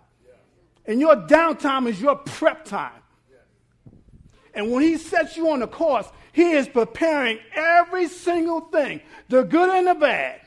And 0.86 1.00
your 1.00 1.16
downtime 1.16 1.88
is 1.88 2.02
your 2.02 2.18
prep 2.18 2.66
time. 2.66 3.02
And 4.56 4.72
when 4.72 4.84
he 4.84 4.98
sets 4.98 5.36
you 5.36 5.50
on 5.52 5.60
the 5.60 5.68
course, 5.68 6.08
he 6.32 6.52
is 6.54 6.68
preparing 6.68 7.40
every 7.54 8.08
single 8.08 8.62
thing, 8.62 9.02
the 9.28 9.44
good 9.44 9.70
and 9.70 9.88
the 9.88 9.96
bad. 9.96 10.42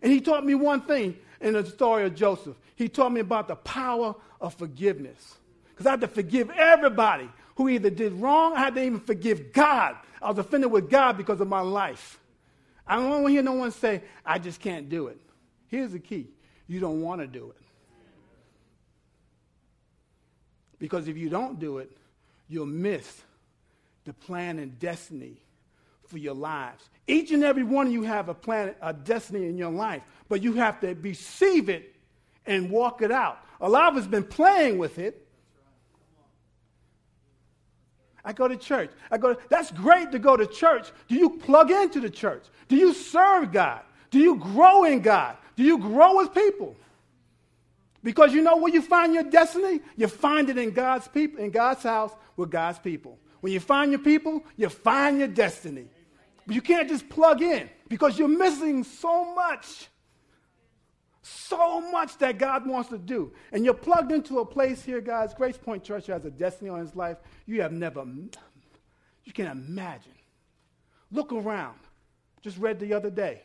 And 0.00 0.12
he 0.12 0.20
taught 0.20 0.46
me 0.46 0.54
one 0.54 0.82
thing 0.82 1.16
in 1.40 1.54
the 1.54 1.66
story 1.66 2.04
of 2.04 2.14
Joseph. 2.14 2.56
He 2.76 2.88
taught 2.88 3.12
me 3.12 3.20
about 3.20 3.48
the 3.48 3.56
power 3.56 4.14
of 4.40 4.54
forgiveness. 4.54 5.36
Because 5.70 5.86
I 5.86 5.90
had 5.90 6.00
to 6.02 6.08
forgive 6.08 6.50
everybody 6.50 7.28
who 7.56 7.68
either 7.68 7.90
did 7.90 8.12
wrong, 8.12 8.54
I 8.54 8.60
had 8.60 8.76
to 8.76 8.84
even 8.84 9.00
forgive 9.00 9.52
God. 9.52 9.96
I 10.22 10.28
was 10.30 10.38
offended 10.38 10.70
with 10.70 10.88
God 10.88 11.16
because 11.16 11.40
of 11.40 11.48
my 11.48 11.60
life. 11.60 12.20
I 12.86 12.96
don't 12.96 13.10
want 13.10 13.26
to 13.26 13.28
hear 13.30 13.42
no 13.42 13.52
one 13.52 13.72
say, 13.72 14.02
I 14.24 14.38
just 14.38 14.60
can't 14.60 14.88
do 14.88 15.08
it. 15.08 15.20
Here's 15.66 15.92
the 15.92 15.98
key 15.98 16.28
you 16.68 16.80
don't 16.80 17.02
want 17.02 17.20
to 17.20 17.26
do 17.26 17.50
it. 17.50 17.62
Because 20.78 21.08
if 21.08 21.16
you 21.16 21.28
don't 21.28 21.58
do 21.58 21.78
it, 21.78 21.90
you'll 22.48 22.66
miss 22.66 23.22
the 24.04 24.12
plan 24.12 24.58
and 24.58 24.78
destiny 24.78 25.40
for 26.06 26.18
your 26.18 26.34
lives. 26.34 26.88
Each 27.06 27.30
and 27.30 27.44
every 27.44 27.64
one 27.64 27.88
of 27.88 27.92
you 27.92 28.02
have 28.02 28.28
a 28.28 28.34
plan, 28.34 28.74
a 28.80 28.92
destiny 28.92 29.46
in 29.46 29.56
your 29.56 29.70
life, 29.70 30.02
but 30.28 30.42
you 30.42 30.54
have 30.54 30.80
to 30.80 30.94
receive 30.94 31.68
it 31.68 31.94
and 32.46 32.70
walk 32.70 33.02
it 33.02 33.12
out. 33.12 33.38
A 33.60 33.68
lot 33.68 33.92
of 33.92 33.98
us 33.98 34.06
been 34.06 34.24
playing 34.24 34.78
with 34.78 34.98
it. 34.98 35.26
I 38.24 38.32
go 38.32 38.48
to 38.48 38.56
church. 38.56 38.90
I 39.10 39.16
go. 39.16 39.34
To, 39.34 39.40
that's 39.48 39.70
great 39.70 40.12
to 40.12 40.18
go 40.18 40.36
to 40.36 40.46
church. 40.46 40.90
Do 41.08 41.14
you 41.14 41.30
plug 41.30 41.70
into 41.70 42.00
the 42.00 42.10
church? 42.10 42.44
Do 42.68 42.76
you 42.76 42.92
serve 42.92 43.52
God? 43.52 43.80
Do 44.10 44.18
you 44.18 44.36
grow 44.36 44.84
in 44.84 45.00
God? 45.00 45.36
Do 45.56 45.62
you 45.62 45.78
grow 45.78 46.16
with 46.16 46.34
people? 46.34 46.76
Because 48.02 48.32
you 48.32 48.42
know 48.42 48.56
where 48.56 48.72
you 48.72 48.82
find 48.82 49.14
your 49.14 49.24
destiny? 49.24 49.80
You 49.96 50.08
find 50.08 50.48
it 50.50 50.58
in 50.58 50.70
God's 50.70 51.08
people, 51.08 51.42
in 51.42 51.50
God's 51.50 51.82
house 51.82 52.12
with 52.36 52.50
God's 52.50 52.78
people. 52.78 53.18
When 53.40 53.52
you 53.52 53.60
find 53.60 53.90
your 53.92 54.00
people, 54.00 54.42
you 54.56 54.68
find 54.68 55.18
your 55.18 55.28
destiny. 55.28 55.86
But 56.46 56.54
you 56.54 56.62
can't 56.62 56.88
just 56.88 57.08
plug 57.08 57.42
in 57.42 57.68
because 57.88 58.18
you're 58.18 58.28
missing 58.28 58.84
so 58.84 59.34
much. 59.34 59.88
So 61.22 61.80
much 61.90 62.16
that 62.18 62.38
God 62.38 62.66
wants 62.66 62.88
to 62.88 62.98
do. 62.98 63.32
And 63.52 63.64
you're 63.64 63.74
plugged 63.74 64.12
into 64.12 64.38
a 64.38 64.46
place 64.46 64.82
here, 64.82 65.00
guys. 65.00 65.34
Grace 65.34 65.58
Point 65.58 65.84
Church 65.84 66.06
has 66.06 66.24
a 66.24 66.30
destiny 66.30 66.70
on 66.70 66.80
his 66.80 66.96
life 66.96 67.18
you 67.46 67.62
have 67.62 67.72
never, 67.72 68.04
you 69.24 69.32
can 69.32 69.46
imagine. 69.46 70.12
Look 71.10 71.32
around. 71.32 71.78
Just 72.42 72.58
read 72.58 72.78
the 72.78 72.92
other 72.92 73.10
day. 73.10 73.42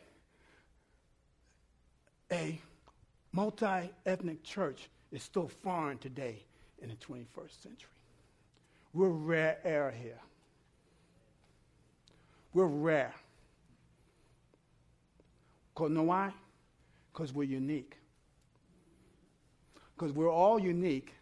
A 2.32 2.60
multi 3.32 3.90
ethnic 4.06 4.44
church 4.44 4.90
is 5.12 5.24
still 5.24 5.48
foreign 5.48 5.98
today 5.98 6.44
in 6.82 6.90
the 6.90 6.96
21st 6.96 7.62
century. 7.62 7.90
We're 8.94 9.10
rare 9.10 9.58
air 9.64 9.92
here. 9.92 10.20
We're 12.54 12.66
rare. 12.66 13.14
Because 15.74 15.90
know 15.90 16.04
why? 16.04 16.32
Because 17.12 17.34
we're 17.34 17.44
unique. 17.44 17.98
Because 19.96 20.12
we're 20.12 20.32
all 20.32 20.60
unique 20.60 21.14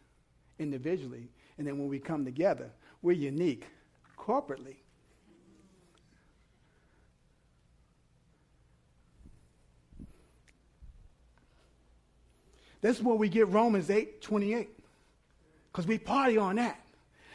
individually, 0.59 1.29
and 1.57 1.65
then 1.65 1.77
when 1.77 1.87
we 1.87 1.99
come 1.99 2.25
together, 2.25 2.69
we're 3.01 3.13
unique 3.13 3.65
corporately. 4.17 4.75
This 12.81 12.97
is 12.97 13.03
where 13.03 13.15
we 13.15 13.29
get 13.29 13.47
Romans 13.47 13.89
8 13.89 14.21
28. 14.21 14.69
Because 15.71 15.87
we 15.87 15.97
party 15.97 16.37
on 16.37 16.57
that. 16.57 16.80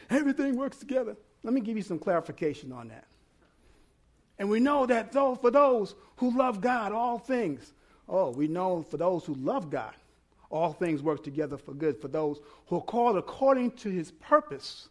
Everything 0.09 0.55
works 0.55 0.77
together. 0.77 1.15
Let 1.43 1.53
me 1.53 1.61
give 1.61 1.77
you 1.77 1.83
some 1.83 1.99
clarification 1.99 2.71
on 2.71 2.89
that. 2.89 3.05
And 4.39 4.49
we 4.49 4.59
know 4.59 4.85
that 4.85 5.11
though 5.11 5.35
for 5.35 5.51
those 5.51 5.95
who 6.17 6.37
love 6.37 6.61
God, 6.61 6.91
all 6.91 7.17
things, 7.17 7.73
oh, 8.07 8.31
we 8.31 8.47
know 8.47 8.83
for 8.83 8.97
those 8.97 9.25
who 9.25 9.33
love 9.35 9.69
God, 9.69 9.93
all 10.49 10.73
things 10.73 11.01
work 11.01 11.23
together 11.23 11.57
for 11.57 11.73
good 11.73 11.99
for 11.99 12.07
those 12.07 12.39
who 12.67 12.77
are 12.77 12.81
called 12.81 13.17
according 13.17 13.71
to 13.71 13.89
his 13.89 14.11
purpose. 14.11 14.89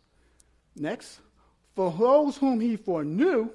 Next, 0.75 1.21
for 1.75 1.91
those 1.91 2.37
whom 2.37 2.61
he 2.61 2.77
foreknew, 2.77 3.51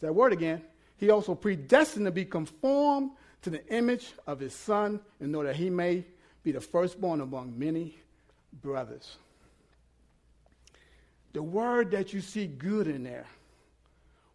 that 0.00 0.14
word 0.14 0.32
again, 0.32 0.62
he 0.96 1.10
also 1.10 1.34
predestined 1.34 2.06
to 2.06 2.10
be 2.10 2.24
conformed 2.24 3.10
to 3.42 3.50
the 3.50 3.66
image 3.68 4.12
of 4.26 4.40
his 4.40 4.54
son 4.54 5.00
in 5.20 5.34
order 5.34 5.48
that 5.48 5.56
he 5.56 5.70
may 5.70 6.04
be 6.42 6.52
the 6.52 6.60
firstborn 6.60 7.20
among 7.20 7.58
many 7.58 7.96
brothers. 8.62 9.16
The 11.32 11.42
word 11.42 11.92
that 11.92 12.12
you 12.12 12.20
see 12.20 12.46
good 12.46 12.88
in 12.88 13.04
there, 13.04 13.26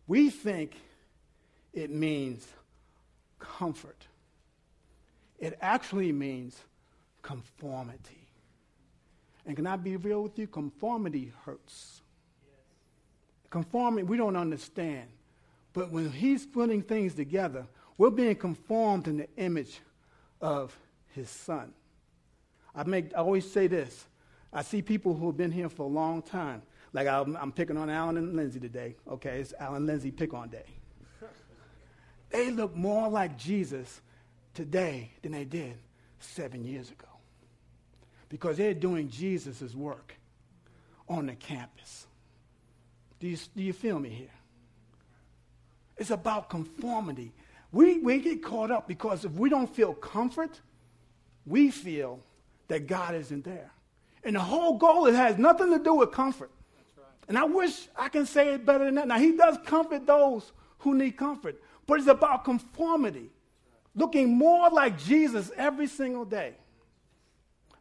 we 0.07 0.29
think 0.29 0.75
it 1.73 1.91
means 1.91 2.47
comfort. 3.39 4.05
It 5.39 5.57
actually 5.61 6.11
means 6.11 6.57
conformity. 7.21 8.27
And 9.45 9.55
can 9.55 9.67
I 9.67 9.75
be 9.75 9.97
real 9.97 10.23
with 10.23 10.39
you? 10.39 10.47
Conformity 10.47 11.31
hurts. 11.43 12.01
Conformity, 13.49 14.03
we 14.03 14.17
don't 14.17 14.35
understand. 14.35 15.07
But 15.73 15.91
when 15.91 16.11
he's 16.11 16.45
putting 16.45 16.81
things 16.81 17.13
together, 17.13 17.65
we're 17.97 18.09
being 18.09 18.35
conformed 18.35 19.07
in 19.07 19.17
the 19.17 19.27
image 19.37 19.79
of 20.41 20.77
his 21.13 21.29
son. 21.29 21.73
I, 22.73 22.83
make, 22.83 23.13
I 23.13 23.19
always 23.19 23.49
say 23.49 23.67
this. 23.67 24.05
I 24.51 24.61
see 24.61 24.81
people 24.81 25.13
who 25.13 25.27
have 25.27 25.37
been 25.37 25.51
here 25.51 25.69
for 25.69 25.83
a 25.83 25.89
long 25.89 26.21
time. 26.21 26.61
Like 26.95 27.09
I'm, 27.09 27.35
I'm 27.35 27.51
picking 27.51 27.75
on 27.75 27.89
Alan 27.89 28.15
and 28.15 28.37
Lindsay 28.37 28.57
today. 28.57 28.95
Okay, 29.05 29.41
it's 29.41 29.53
Alan 29.59 29.85
Lindsay 29.85 30.11
pick 30.11 30.33
on 30.33 30.47
day. 30.47 30.63
They 32.29 32.51
look 32.51 32.73
more 32.73 33.09
like 33.09 33.37
Jesus 33.37 34.01
today 34.53 35.11
than 35.21 35.33
they 35.33 35.43
did 35.43 35.75
seven 36.19 36.63
years 36.63 36.89
ago. 36.89 37.07
Because 38.29 38.55
they're 38.55 38.73
doing 38.73 39.09
Jesus' 39.09 39.75
work 39.75 40.15
on 41.09 41.25
the 41.25 41.35
campus. 41.35 42.07
Do 43.19 43.27
you, 43.27 43.37
do 43.55 43.61
you 43.61 43.73
feel 43.73 43.99
me 43.99 44.09
here? 44.09 44.35
It's 45.97 46.11
about 46.11 46.49
conformity. 46.49 47.33
We, 47.73 47.99
we 47.99 48.19
get 48.19 48.41
caught 48.41 48.71
up 48.71 48.87
because 48.87 49.25
if 49.25 49.33
we 49.33 49.49
don't 49.49 49.73
feel 49.73 49.93
comfort, 49.93 50.61
we 51.45 51.71
feel 51.71 52.21
that 52.69 52.87
God 52.87 53.15
isn't 53.15 53.43
there. 53.43 53.71
And 54.23 54.37
the 54.37 54.41
whole 54.41 54.77
goal, 54.77 55.07
it 55.07 55.15
has 55.15 55.37
nothing 55.37 55.71
to 55.71 55.83
do 55.83 55.95
with 55.95 56.11
comfort. 56.13 56.51
And 57.27 57.37
I 57.37 57.43
wish 57.43 57.87
I 57.95 58.09
can 58.09 58.25
say 58.25 58.53
it 58.53 58.65
better 58.65 58.85
than 58.85 58.95
that. 58.95 59.07
Now, 59.07 59.17
He 59.17 59.35
does 59.35 59.57
comfort 59.65 60.05
those 60.05 60.51
who 60.79 60.95
need 60.95 61.17
comfort, 61.17 61.61
but 61.87 61.99
it's 61.99 62.07
about 62.07 62.43
conformity, 62.43 63.29
looking 63.95 64.37
more 64.37 64.69
like 64.69 64.99
Jesus 64.99 65.51
every 65.57 65.87
single 65.87 66.25
day, 66.25 66.53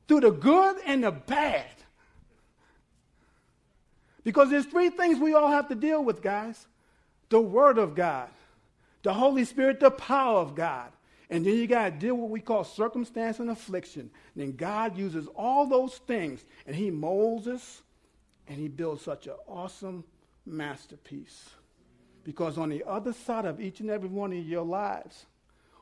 through 0.09 0.21
the 0.21 0.31
good 0.31 0.77
and 0.87 1.05
the 1.05 1.11
bad. 1.11 1.67
Because 4.23 4.49
there's 4.49 4.65
three 4.65 4.89
things 4.89 5.19
we 5.19 5.35
all 5.35 5.51
have 5.51 5.69
to 5.69 5.75
deal 5.75 6.03
with, 6.03 6.23
guys 6.23 6.67
the 7.31 7.41
Word 7.41 7.79
of 7.79 7.95
God, 7.95 8.29
the 9.03 9.13
Holy 9.13 9.45
Spirit, 9.45 9.81
the 9.81 9.91
power 9.91 10.39
of 10.39 10.55
God, 10.55 10.93
and 11.31 11.45
then 11.45 11.55
you 11.55 11.67
got 11.67 11.85
to 11.85 11.91
deal 11.91 12.15
with 12.15 12.23
what 12.23 12.31
we 12.31 12.41
call 12.41 12.65
circumstance 12.65 13.41
and 13.41 13.51
affliction. 13.51 14.03
And 14.35 14.43
Then 14.43 14.53
God 14.53 14.97
uses 14.97 15.27
all 15.35 15.67
those 15.67 15.97
things 15.97 16.45
and 16.67 16.77
He 16.77 16.91
molds 16.91 17.49
us 17.49 17.83
and 18.49 18.59
He 18.59 18.69
builds 18.69 19.03
such 19.03 19.27
an 19.27 19.35
awesome 19.47 20.05
masterpiece. 20.47 21.51
Because 22.25 22.57
on 22.57 22.71
the 22.71 22.85
other 22.87 23.13
side 23.13 23.45
of 23.45 23.61
each 23.61 23.81
and 23.81 23.91
every 23.91 24.09
one 24.09 24.33
of 24.33 24.45
your 24.47 24.65
lives 24.65 25.27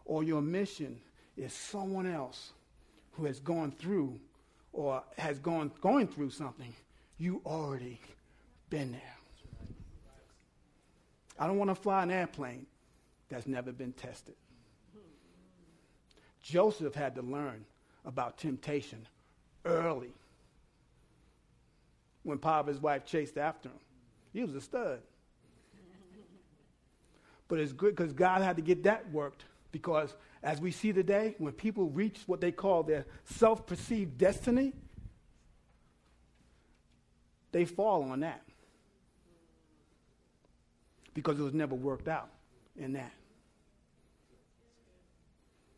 or 0.05 0.25
your 0.25 0.43
mission 0.43 1.01
is 1.37 1.53
someone 1.53 2.07
else 2.07 2.53
who 3.13 3.25
has 3.27 3.39
gone 3.41 3.71
through 3.71 4.19
or 4.73 5.03
has 5.19 5.39
gone 5.39 5.71
going 5.81 6.09
through 6.09 6.31
something 6.31 6.75
you 7.19 7.41
already 7.47 8.01
been 8.71 8.93
there. 8.93 9.17
I 11.39 11.47
don't 11.47 11.59
want 11.59 11.71
to 11.71 11.75
fly 11.75 12.03
an 12.03 12.11
airplane 12.11 12.67
that's 13.29 13.47
never 13.47 13.73
been 13.73 13.93
tested. 13.93 14.35
Joseph 16.43 16.95
had 16.95 17.15
to 17.15 17.23
learn 17.23 17.65
about 18.05 18.39
temptation 18.39 19.07
early. 19.65 20.11
When 22.23 22.39
Potiphar's 22.39 22.81
wife 22.81 23.05
chased 23.05 23.37
after 23.37 23.69
him, 23.69 23.79
he 24.33 24.43
was 24.43 24.55
a 24.55 24.61
stud. 24.61 25.01
But 27.49 27.59
it's 27.59 27.73
good 27.73 27.95
because 27.95 28.13
God 28.13 28.43
had 28.43 28.57
to 28.57 28.63
get 28.63 28.85
that 28.85 29.11
worked 29.11 29.45
because 29.73 30.15
as 30.43 30.61
we 30.61 30.71
see 30.71 30.93
today, 30.93 31.35
when 31.39 31.53
people 31.53 31.89
reach 31.91 32.21
what 32.27 32.41
they 32.41 32.53
call 32.53 32.83
their 32.83 33.07
self 33.25 33.67
perceived 33.67 34.19
destiny, 34.19 34.73
they 37.51 37.65
fall 37.65 38.11
on 38.11 38.21
that 38.21 38.43
because 41.15 41.39
it 41.39 41.43
was 41.43 41.55
never 41.55 41.75
worked 41.75 42.09
out 42.09 42.31
in 42.77 42.95
that. 42.95 43.13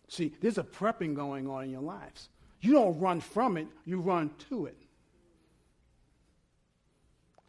See, 0.09 0.33
there's 0.41 0.59
a 0.59 0.63
prepping 0.63 1.15
going 1.15 1.49
on 1.49 1.65
in 1.65 1.71
your 1.71 1.81
lives. 1.81 2.29
You 2.61 2.73
don't 2.73 2.99
run 3.01 3.21
from 3.21 3.57
it, 3.57 3.67
you 3.85 4.01
run 4.01 4.31
to 4.49 4.67
it. 4.67 4.77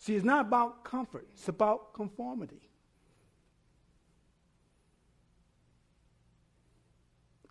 See, 0.06 0.16
it's 0.16 0.24
not 0.24 0.46
about 0.46 0.84
comfort, 0.84 1.26
it's 1.34 1.48
about 1.48 1.96
conformity. 1.96 2.70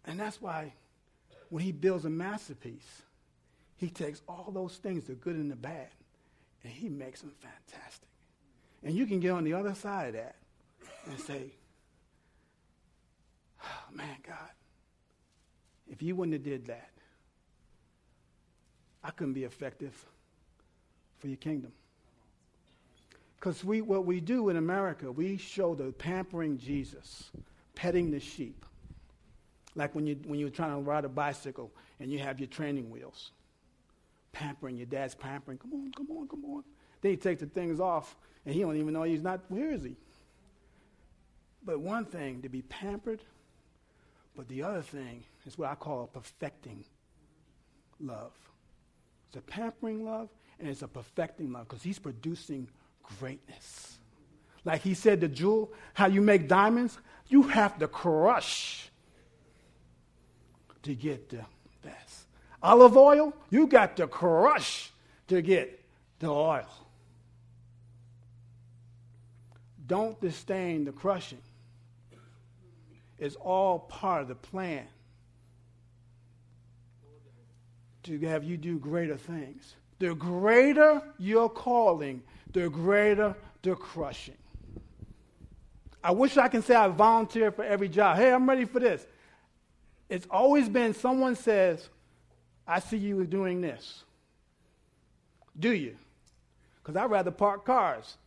And 0.05 0.21
that's 0.21 0.41
why 0.41 0.73
when 1.49 1.65
he 1.65 1.73
builds 1.73 2.05
a 2.05 2.11
masterpiece, 2.11 3.03
he 3.77 3.91
takes 3.91 4.23
all 4.29 4.53
those 4.55 4.77
things, 4.77 5.03
the 5.07 5.15
good 5.15 5.35
and 5.35 5.51
the 5.51 5.57
bad, 5.57 5.89
and 6.63 6.73
he 6.73 6.89
makes 6.89 7.23
them 7.23 7.33
fantastic. 7.41 8.09
And 8.85 8.95
you 8.95 9.07
can 9.07 9.19
get 9.19 9.33
on 9.33 9.43
the 9.43 9.55
other 9.55 9.75
side 9.75 10.11
of 10.11 10.15
that 10.15 10.37
and 11.07 11.19
say, 11.19 11.51
oh, 13.65 13.93
man, 13.93 14.17
God, 14.25 14.51
if 15.91 16.01
you 16.03 16.15
wouldn't 16.15 16.35
have 16.35 16.45
did 16.45 16.67
that, 16.67 16.91
I 19.03 19.11
couldn't 19.11 19.35
be 19.35 19.43
effective 19.43 20.05
for 21.19 21.27
your 21.27 21.37
kingdom. 21.37 21.73
Because 23.45 23.63
we, 23.63 23.83
what 23.83 24.07
we 24.07 24.21
do 24.21 24.49
in 24.49 24.57
America, 24.57 25.13
we 25.13 25.37
show 25.37 25.75
the 25.75 25.93
pampering 25.93 26.57
Jesus, 26.57 27.31
petting 27.75 28.11
the 28.11 28.19
sheep. 28.19 28.65
Like 29.75 29.95
when, 29.95 30.07
you, 30.07 30.19
when 30.25 30.41
you're 30.41 30.49
trying 30.49 30.71
to 30.71 30.79
ride 30.79 31.05
a 31.05 31.11
bicycle 31.11 31.71
and 32.01 32.11
you 32.11 32.19
have 32.21 32.41
your 32.41 32.47
training 32.47 32.89
wheels. 32.89 33.33
Pampering, 34.33 34.79
your 34.79 34.87
dad's 34.87 35.15
pampering. 35.15 35.59
Come 35.59 35.75
on, 35.75 35.93
come 35.93 36.17
on, 36.17 36.27
come 36.27 36.43
on. 36.47 36.65
Then 37.03 37.11
he 37.11 37.17
takes 37.19 37.43
the 37.43 37.47
things 37.47 37.81
off 37.81 38.17
and 38.47 38.55
he 38.55 38.63
don't 38.63 38.79
even 38.79 38.95
know 38.95 39.03
he's 39.03 39.21
not, 39.21 39.43
where 39.49 39.73
is 39.73 39.85
he? 39.85 39.95
But 41.67 41.81
one 41.81 42.07
thing, 42.07 42.41
to 42.41 42.49
be 42.49 42.63
pampered, 42.63 43.21
but 44.35 44.49
the 44.49 44.63
other 44.63 44.81
thing 44.81 45.23
is 45.45 45.59
what 45.59 45.69
I 45.69 45.75
call 45.75 46.05
a 46.05 46.07
perfecting 46.07 46.83
love. 48.01 48.33
It's 49.27 49.37
a 49.37 49.43
pampering 49.43 50.03
love 50.03 50.31
and 50.59 50.67
it's 50.67 50.81
a 50.81 50.89
perfecting 50.89 51.53
love 51.53 51.69
because 51.69 51.83
he's 51.83 51.99
producing 51.99 52.69
greatness. 53.19 53.99
Like 54.65 54.83
he 54.83 54.95
said 54.95 55.21
to 55.21 55.29
Jewel, 55.29 55.73
how 55.93 56.07
you 56.07 56.23
make 56.23 56.49
diamonds, 56.49 56.99
you 57.29 57.43
have 57.43 57.79
to 57.79 57.89
crush 57.89 58.91
to 60.83 60.95
get 60.95 61.29
the 61.29 61.45
best. 61.83 62.27
Olive 62.63 62.97
oil, 62.97 63.35
you 63.51 63.67
got 63.67 63.97
to 63.97 64.07
crush 64.07 64.91
to 65.29 65.43
get 65.43 65.83
the 66.19 66.29
oil. 66.29 66.69
Don't 69.87 70.19
disdain 70.21 70.85
the 70.85 70.93
crushing. 70.93 71.43
It's 73.19 73.37
all 73.37 73.79
part 73.81 74.23
of 74.23 74.29
the 74.29 74.35
plan 74.35 74.87
to 78.05 78.19
have 78.21 78.45
you 78.45 78.57
do 78.57 78.79
greater 78.79 79.17
things. 79.17 79.75
The 80.05 80.15
greater 80.15 81.01
your 81.17 81.49
calling, 81.49 82.23
the 82.53 82.69
greater 82.69 83.35
the 83.63 83.75
crushing. 83.75 84.37
I 86.03 86.11
wish 86.11 86.37
I 86.37 86.49
can 86.49 86.61
say 86.61 86.75
I 86.75 86.89
volunteer 86.89 87.51
for 87.51 87.65
every 87.65 87.89
job. 87.89 88.19
Hey, 88.19 88.31
I'm 88.31 88.47
ready 88.47 88.67
for 88.67 88.81
this. 88.81 89.07
It's 90.11 90.27
always 90.31 90.69
been 90.69 90.93
someone 90.93 91.37
says, 91.37 91.89
I 92.69 92.81
see 92.81 92.99
you 92.99 93.25
doing 93.25 93.63
this. 93.63 94.05
Do 95.59 95.73
you? 95.73 95.97
Because 96.83 96.97
I'd 96.97 97.11
rather 97.11 97.31
park 97.31 97.65
cars. 97.65 98.19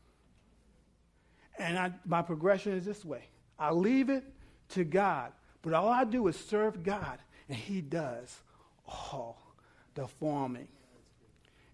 And 1.59 1.77
I, 1.77 1.91
my 2.07 2.23
progression 2.23 2.73
is 2.73 2.85
this 2.85 3.05
way 3.05 3.25
I 3.59 3.69
leave 3.69 4.09
it 4.09 4.23
to 4.69 4.83
God, 4.83 5.31
but 5.61 5.73
all 5.73 5.89
I 5.89 6.05
do 6.05 6.27
is 6.27 6.39
serve 6.39 6.81
God, 6.81 7.19
and 7.47 7.55
He 7.55 7.81
does 7.81 8.35
all 8.87 9.37
the 9.93 10.07
forming. 10.07 10.69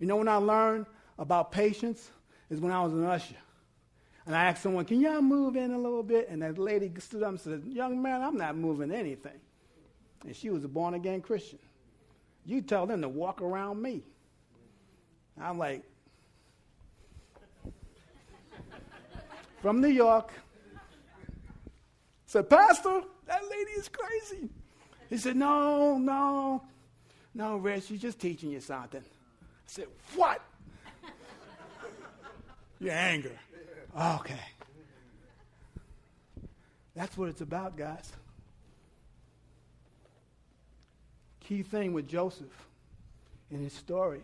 You 0.03 0.07
know 0.07 0.17
when 0.17 0.27
I 0.27 0.35
learned 0.35 0.85
about 1.17 1.53
patience 1.53 2.11
is 2.49 2.59
when 2.59 2.73
I 2.73 2.83
was 2.83 2.91
an 2.91 3.05
usher. 3.05 3.37
And 4.25 4.35
I 4.35 4.43
asked 4.49 4.61
someone, 4.61 4.83
Can 4.83 4.99
y'all 4.99 5.21
move 5.21 5.55
in 5.55 5.71
a 5.71 5.77
little 5.77 6.03
bit? 6.03 6.27
And 6.27 6.41
that 6.41 6.57
lady 6.57 6.91
stood 6.99 7.23
up 7.23 7.29
and 7.29 7.39
said, 7.39 7.63
Young 7.65 8.01
man, 8.01 8.21
I'm 8.21 8.35
not 8.35 8.57
moving 8.57 8.91
anything. 8.91 9.39
And 10.25 10.35
she 10.35 10.49
was 10.49 10.65
a 10.65 10.67
born 10.67 10.93
again 10.93 11.21
Christian. 11.21 11.59
You 12.45 12.61
tell 12.61 12.85
them 12.85 13.01
to 13.01 13.07
walk 13.07 13.41
around 13.41 13.81
me. 13.81 14.03
I'm 15.39 15.57
like, 15.57 15.83
from 19.61 19.79
New 19.79 19.87
York. 19.87 20.33
Said, 22.25 22.49
Pastor, 22.49 23.03
that 23.27 23.41
lady 23.49 23.71
is 23.71 23.87
crazy. 23.87 24.49
He 25.09 25.15
said, 25.15 25.37
No, 25.37 25.97
no, 25.97 26.61
no, 27.33 27.55
Rich, 27.55 27.85
she's 27.85 28.01
just 28.01 28.19
teaching 28.19 28.51
you 28.51 28.59
something. 28.59 29.01
I 29.73 29.75
said, 29.75 29.87
What? 30.15 30.41
Your 32.79 32.93
anger. 32.93 33.31
Oh, 33.95 34.17
okay. 34.19 34.39
That's 36.95 37.17
what 37.17 37.29
it's 37.29 37.41
about, 37.41 37.75
guys. 37.75 38.11
Key 41.39 41.63
thing 41.63 41.93
with 41.93 42.07
Joseph 42.07 42.67
in 43.49 43.59
his 43.59 43.73
story, 43.73 44.21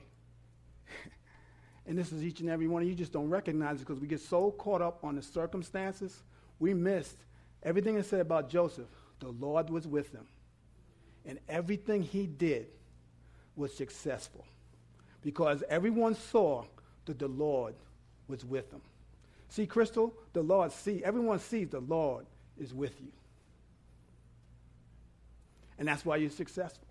and 1.87 1.97
this 1.97 2.11
is 2.11 2.23
each 2.23 2.41
and 2.41 2.49
every 2.49 2.67
one 2.67 2.83
of 2.83 2.87
you 2.87 2.95
just 2.95 3.11
don't 3.11 3.29
recognize 3.29 3.77
it 3.77 3.87
because 3.87 3.99
we 3.99 4.07
get 4.07 4.21
so 4.21 4.51
caught 4.51 4.81
up 4.81 5.03
on 5.03 5.15
the 5.15 5.21
circumstances, 5.21 6.21
we 6.59 6.73
missed 6.73 7.17
everything 7.63 7.97
it 7.97 8.05
said 8.05 8.21
about 8.21 8.49
Joseph. 8.49 8.87
The 9.19 9.29
Lord 9.29 9.69
was 9.69 9.87
with 9.87 10.11
him, 10.11 10.27
and 11.25 11.39
everything 11.49 12.03
he 12.03 12.27
did 12.27 12.67
was 13.55 13.73
successful 13.73 14.45
because 15.21 15.63
everyone 15.69 16.15
saw 16.15 16.63
that 17.05 17.19
the 17.19 17.27
Lord 17.27 17.75
was 18.27 18.45
with 18.45 18.69
them. 18.71 18.81
See, 19.49 19.65
Crystal, 19.65 20.13
the 20.33 20.41
Lord 20.41 20.71
see, 20.71 21.03
everyone 21.03 21.39
sees 21.39 21.69
the 21.69 21.79
Lord 21.79 22.25
is 22.59 22.73
with 22.73 22.93
you. 23.01 23.11
And 25.77 25.87
that's 25.87 26.05
why 26.05 26.17
you're 26.17 26.29
successful. 26.29 26.87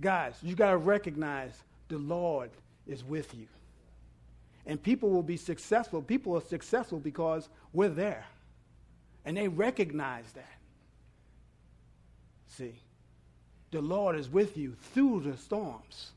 Guys, 0.00 0.34
you 0.42 0.54
got 0.54 0.70
to 0.70 0.76
recognize 0.78 1.52
the 1.88 1.98
Lord 1.98 2.50
is 2.86 3.04
with 3.04 3.34
you. 3.34 3.46
And 4.66 4.82
people 4.82 5.10
will 5.10 5.22
be 5.22 5.36
successful. 5.36 6.00
People 6.00 6.36
are 6.36 6.42
successful 6.42 6.98
because 6.98 7.48
we're 7.72 7.88
there. 7.88 8.24
And 9.24 9.36
they 9.36 9.48
recognize 9.48 10.30
that. 10.32 10.58
See, 12.46 12.74
the 13.70 13.80
Lord 13.80 14.16
is 14.16 14.28
with 14.28 14.56
you 14.56 14.74
through 14.94 15.20
the 15.20 15.36
storms. 15.36 16.12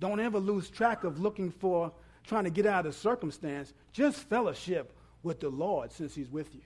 Don't 0.00 0.20
ever 0.20 0.38
lose 0.38 0.70
track 0.70 1.04
of 1.04 1.20
looking 1.20 1.50
for 1.50 1.92
trying 2.24 2.44
to 2.44 2.50
get 2.50 2.66
out 2.66 2.86
of 2.86 2.94
circumstance. 2.94 3.72
Just 3.92 4.28
fellowship 4.28 4.92
with 5.22 5.40
the 5.40 5.48
Lord 5.48 5.92
since 5.92 6.14
He's 6.14 6.30
with 6.30 6.54
you. 6.54 6.60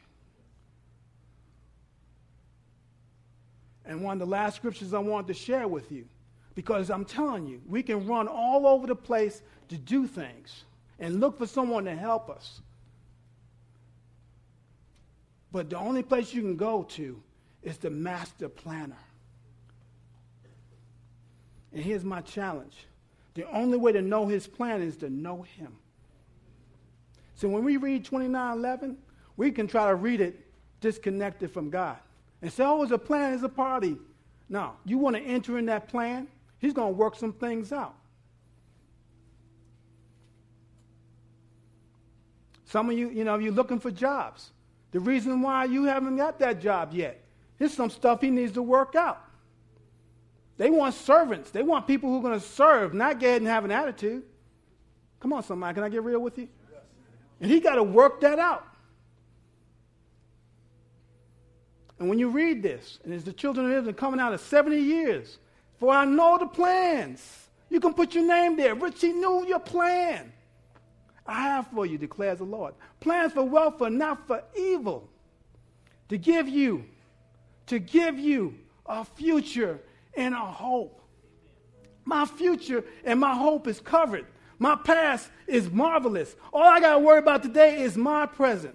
And 3.84 4.02
one 4.02 4.14
of 4.14 4.18
the 4.18 4.26
last 4.26 4.56
scriptures 4.56 4.92
I 4.92 4.98
wanted 4.98 5.28
to 5.28 5.34
share 5.34 5.66
with 5.66 5.90
you, 5.90 6.06
because 6.54 6.90
I'm 6.90 7.04
telling 7.04 7.46
you, 7.46 7.62
we 7.66 7.82
can 7.82 8.06
run 8.06 8.28
all 8.28 8.66
over 8.66 8.86
the 8.86 8.96
place 8.96 9.42
to 9.68 9.78
do 9.78 10.06
things 10.06 10.64
and 10.98 11.20
look 11.20 11.38
for 11.38 11.46
someone 11.46 11.84
to 11.84 11.94
help 11.94 12.28
us. 12.28 12.60
But 15.50 15.70
the 15.70 15.78
only 15.78 16.02
place 16.02 16.34
you 16.34 16.42
can 16.42 16.56
go 16.56 16.82
to 16.82 17.22
is 17.62 17.78
the 17.78 17.90
master 17.90 18.48
planner. 18.48 18.98
And 21.72 21.82
here's 21.82 22.04
my 22.04 22.20
challenge 22.20 22.87
the 23.38 23.48
only 23.52 23.78
way 23.78 23.92
to 23.92 24.02
know 24.02 24.26
his 24.26 24.48
plan 24.48 24.82
is 24.82 24.96
to 24.96 25.08
know 25.08 25.42
him. 25.42 25.72
So 27.36 27.48
when 27.48 27.62
we 27.62 27.76
read 27.76 28.04
29:11, 28.04 28.96
we 29.36 29.52
can 29.52 29.68
try 29.68 29.86
to 29.86 29.94
read 29.94 30.20
it 30.20 30.44
disconnected 30.80 31.52
from 31.52 31.70
God 31.70 31.98
and 32.42 32.52
say, 32.52 32.64
oh, 32.64 32.82
it's 32.82 32.90
a 32.90 32.98
plan, 32.98 33.34
it's 33.34 33.44
a 33.44 33.48
party. 33.48 33.96
No, 34.48 34.72
you 34.84 34.98
want 34.98 35.14
to 35.14 35.22
enter 35.22 35.56
in 35.56 35.66
that 35.66 35.86
plan, 35.86 36.26
he's 36.58 36.72
going 36.72 36.92
to 36.92 36.98
work 36.98 37.14
some 37.14 37.32
things 37.32 37.72
out. 37.72 37.94
Some 42.64 42.90
of 42.90 42.98
you, 42.98 43.08
you 43.08 43.22
know, 43.22 43.38
you're 43.38 43.52
looking 43.52 43.78
for 43.78 43.92
jobs. 43.92 44.50
The 44.90 44.98
reason 44.98 45.42
why 45.42 45.66
you 45.66 45.84
haven't 45.84 46.16
got 46.16 46.40
that 46.40 46.60
job 46.60 46.92
yet, 46.92 47.22
here's 47.56 47.72
some 47.72 47.90
stuff 47.90 48.20
he 48.20 48.30
needs 48.30 48.50
to 48.54 48.62
work 48.62 48.96
out. 48.96 49.27
They 50.58 50.70
want 50.70 50.94
servants. 50.94 51.50
They 51.50 51.62
want 51.62 51.86
people 51.86 52.10
who 52.10 52.18
are 52.18 52.22
going 52.22 52.38
to 52.38 52.46
serve, 52.46 52.92
not 52.92 53.20
get 53.20 53.36
and 53.36 53.46
have 53.46 53.64
an 53.64 53.70
attitude. 53.70 54.24
Come 55.20 55.32
on, 55.32 55.42
somebody. 55.44 55.74
Can 55.74 55.84
I 55.84 55.88
get 55.88 56.02
real 56.02 56.20
with 56.20 56.36
you? 56.36 56.48
And 57.40 57.50
he 57.50 57.60
got 57.60 57.76
to 57.76 57.82
work 57.82 58.20
that 58.20 58.40
out. 58.40 58.66
And 62.00 62.08
when 62.08 62.18
you 62.18 62.28
read 62.28 62.62
this, 62.62 62.98
and 63.04 63.14
it's 63.14 63.24
the 63.24 63.32
children 63.32 63.66
of 63.66 63.72
Israel 63.72 63.94
coming 63.94 64.20
out 64.20 64.34
of 64.34 64.40
70 64.40 64.78
years, 64.78 65.38
for 65.78 65.92
I 65.92 66.04
know 66.04 66.38
the 66.38 66.46
plans. 66.46 67.48
You 67.70 67.80
can 67.80 67.94
put 67.94 68.14
your 68.14 68.26
name 68.26 68.56
there. 68.56 68.74
Richie 68.74 69.12
knew 69.12 69.46
your 69.46 69.58
plan. 69.60 70.32
I 71.26 71.42
have 71.42 71.68
for 71.68 71.86
you, 71.86 71.98
declares 71.98 72.38
the 72.38 72.44
Lord. 72.44 72.74
Plans 73.00 73.32
for 73.32 73.42
welfare, 73.42 73.90
not 73.90 74.26
for 74.26 74.42
evil. 74.56 75.08
To 76.08 76.16
give 76.16 76.48
you, 76.48 76.84
to 77.66 77.78
give 77.78 78.18
you 78.18 78.54
a 78.86 79.04
future 79.04 79.78
and 80.18 80.34
a 80.34 80.38
hope. 80.38 81.00
My 82.04 82.26
future 82.26 82.84
and 83.04 83.20
my 83.20 83.34
hope 83.34 83.68
is 83.68 83.80
covered. 83.80 84.26
My 84.58 84.74
past 84.74 85.30
is 85.46 85.70
marvelous. 85.70 86.34
All 86.52 86.64
I 86.64 86.80
got 86.80 86.94
to 86.94 86.98
worry 86.98 87.20
about 87.20 87.44
today 87.44 87.82
is 87.82 87.96
my 87.96 88.26
present. 88.26 88.74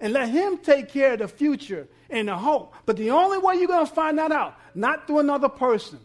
And 0.00 0.14
let 0.14 0.30
Him 0.30 0.58
take 0.58 0.88
care 0.88 1.12
of 1.12 1.20
the 1.20 1.28
future 1.28 1.86
and 2.08 2.28
the 2.28 2.36
hope. 2.36 2.74
But 2.86 2.96
the 2.96 3.10
only 3.10 3.38
way 3.38 3.56
you're 3.56 3.68
going 3.68 3.86
to 3.86 3.92
find 3.92 4.18
that 4.18 4.32
out, 4.32 4.58
not 4.74 5.06
through 5.06 5.20
another 5.20 5.50
person. 5.50 6.00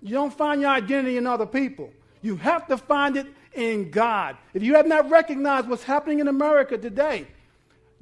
You 0.00 0.14
don't 0.14 0.32
find 0.32 0.62
your 0.62 0.70
identity 0.70 1.18
in 1.18 1.26
other 1.26 1.46
people. 1.46 1.90
You 2.22 2.36
have 2.36 2.66
to 2.68 2.78
find 2.78 3.16
it 3.16 3.26
in 3.52 3.90
God. 3.90 4.36
If 4.54 4.62
you 4.62 4.74
have 4.74 4.86
not 4.86 5.10
recognized 5.10 5.68
what's 5.68 5.84
happening 5.84 6.20
in 6.20 6.28
America 6.28 6.78
today, 6.78 7.26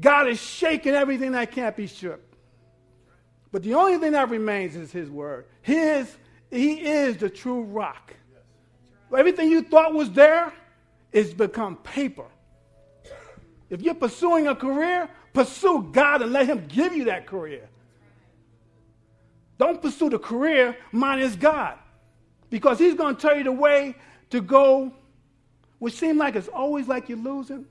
God 0.00 0.28
is 0.28 0.40
shaking 0.40 0.94
everything 0.94 1.32
that 1.32 1.50
can't 1.50 1.76
be 1.76 1.88
shook. 1.88 2.20
But 3.52 3.62
the 3.62 3.74
only 3.74 3.98
thing 3.98 4.12
that 4.12 4.30
remains 4.30 4.74
is 4.74 4.90
his 4.90 5.10
word. 5.10 5.44
His, 5.60 6.16
he 6.50 6.80
is 6.80 7.18
the 7.18 7.28
true 7.28 7.62
rock. 7.62 8.14
Everything 9.16 9.50
you 9.50 9.62
thought 9.62 9.92
was 9.92 10.10
there 10.10 10.52
is 11.12 11.34
become 11.34 11.76
paper. 11.76 12.24
If 13.68 13.82
you're 13.82 13.94
pursuing 13.94 14.48
a 14.48 14.54
career, 14.54 15.08
pursue 15.34 15.88
God 15.92 16.22
and 16.22 16.32
let 16.32 16.46
him 16.46 16.66
give 16.66 16.94
you 16.94 17.04
that 17.04 17.26
career. 17.26 17.68
Don't 19.58 19.80
pursue 19.80 20.08
the 20.08 20.18
career 20.18 20.76
minus 20.90 21.36
God. 21.36 21.78
Because 22.48 22.78
he's 22.78 22.94
going 22.94 23.16
to 23.16 23.20
tell 23.20 23.36
you 23.36 23.44
the 23.44 23.52
way 23.52 23.94
to 24.30 24.40
go, 24.40 24.92
which 25.78 25.94
seems 25.94 26.18
like 26.18 26.36
it's 26.36 26.48
always 26.48 26.88
like 26.88 27.08
you're 27.08 27.18
losing. 27.18 27.66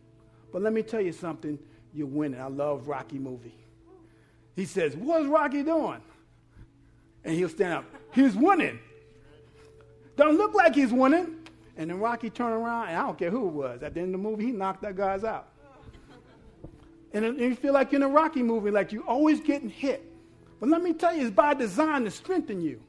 But 0.53 0.61
let 0.61 0.73
me 0.73 0.84
tell 0.84 1.01
you 1.01 1.11
something, 1.11 1.57
you're 1.93 2.07
winning. 2.07 2.39
I 2.39 2.47
love 2.47 2.88
Rocky 2.88 3.19
movie. 3.19 3.61
He 4.56 4.66
says, 4.66 4.95
What's 4.95 5.28
Rocky 5.28 5.64
doing? 5.64 6.02
And 7.24 7.36
he'll 7.36 7.49
stand 7.49 7.74
up. 7.74 7.86
He's 8.14 8.36
winning. 8.36 8.80
Don't 10.16 10.38
look 10.38 10.54
like 10.54 10.76
he's 10.76 10.91
winning. 10.91 11.38
And 11.78 11.89
then 11.89 11.99
Rocky 11.99 12.30
turned 12.30 12.54
around, 12.54 12.89
and 12.89 12.97
I 12.97 13.02
don't 13.04 13.18
care 13.18 13.32
who 13.32 13.47
it 13.47 13.54
was. 13.54 13.84
At 13.84 13.93
the 13.93 14.02
end 14.02 14.14
of 14.14 14.22
the 14.22 14.30
movie, 14.30 14.45
he 14.45 14.52
knocked 14.52 14.82
that 14.82 14.95
guy's 14.95 15.24
out. 15.24 15.47
And, 17.14 17.26
and 17.26 17.39
you 17.39 17.56
feel 17.56 17.74
like 17.74 17.91
you're 17.91 18.02
in 18.02 18.10
a 18.10 18.14
Rocky 18.14 18.43
movie, 18.43 18.72
like 18.72 18.91
you're 18.91 19.04
always 19.04 19.39
getting 19.39 19.70
hit. 19.70 20.06
But 20.60 20.70
let 20.70 20.84
me 20.84 20.93
tell 20.93 21.16
you, 21.16 21.26
it's 21.26 21.36
by 21.36 21.54
design 21.54 22.04
to 22.04 22.12
strengthen 22.12 22.62
you, 22.62 22.82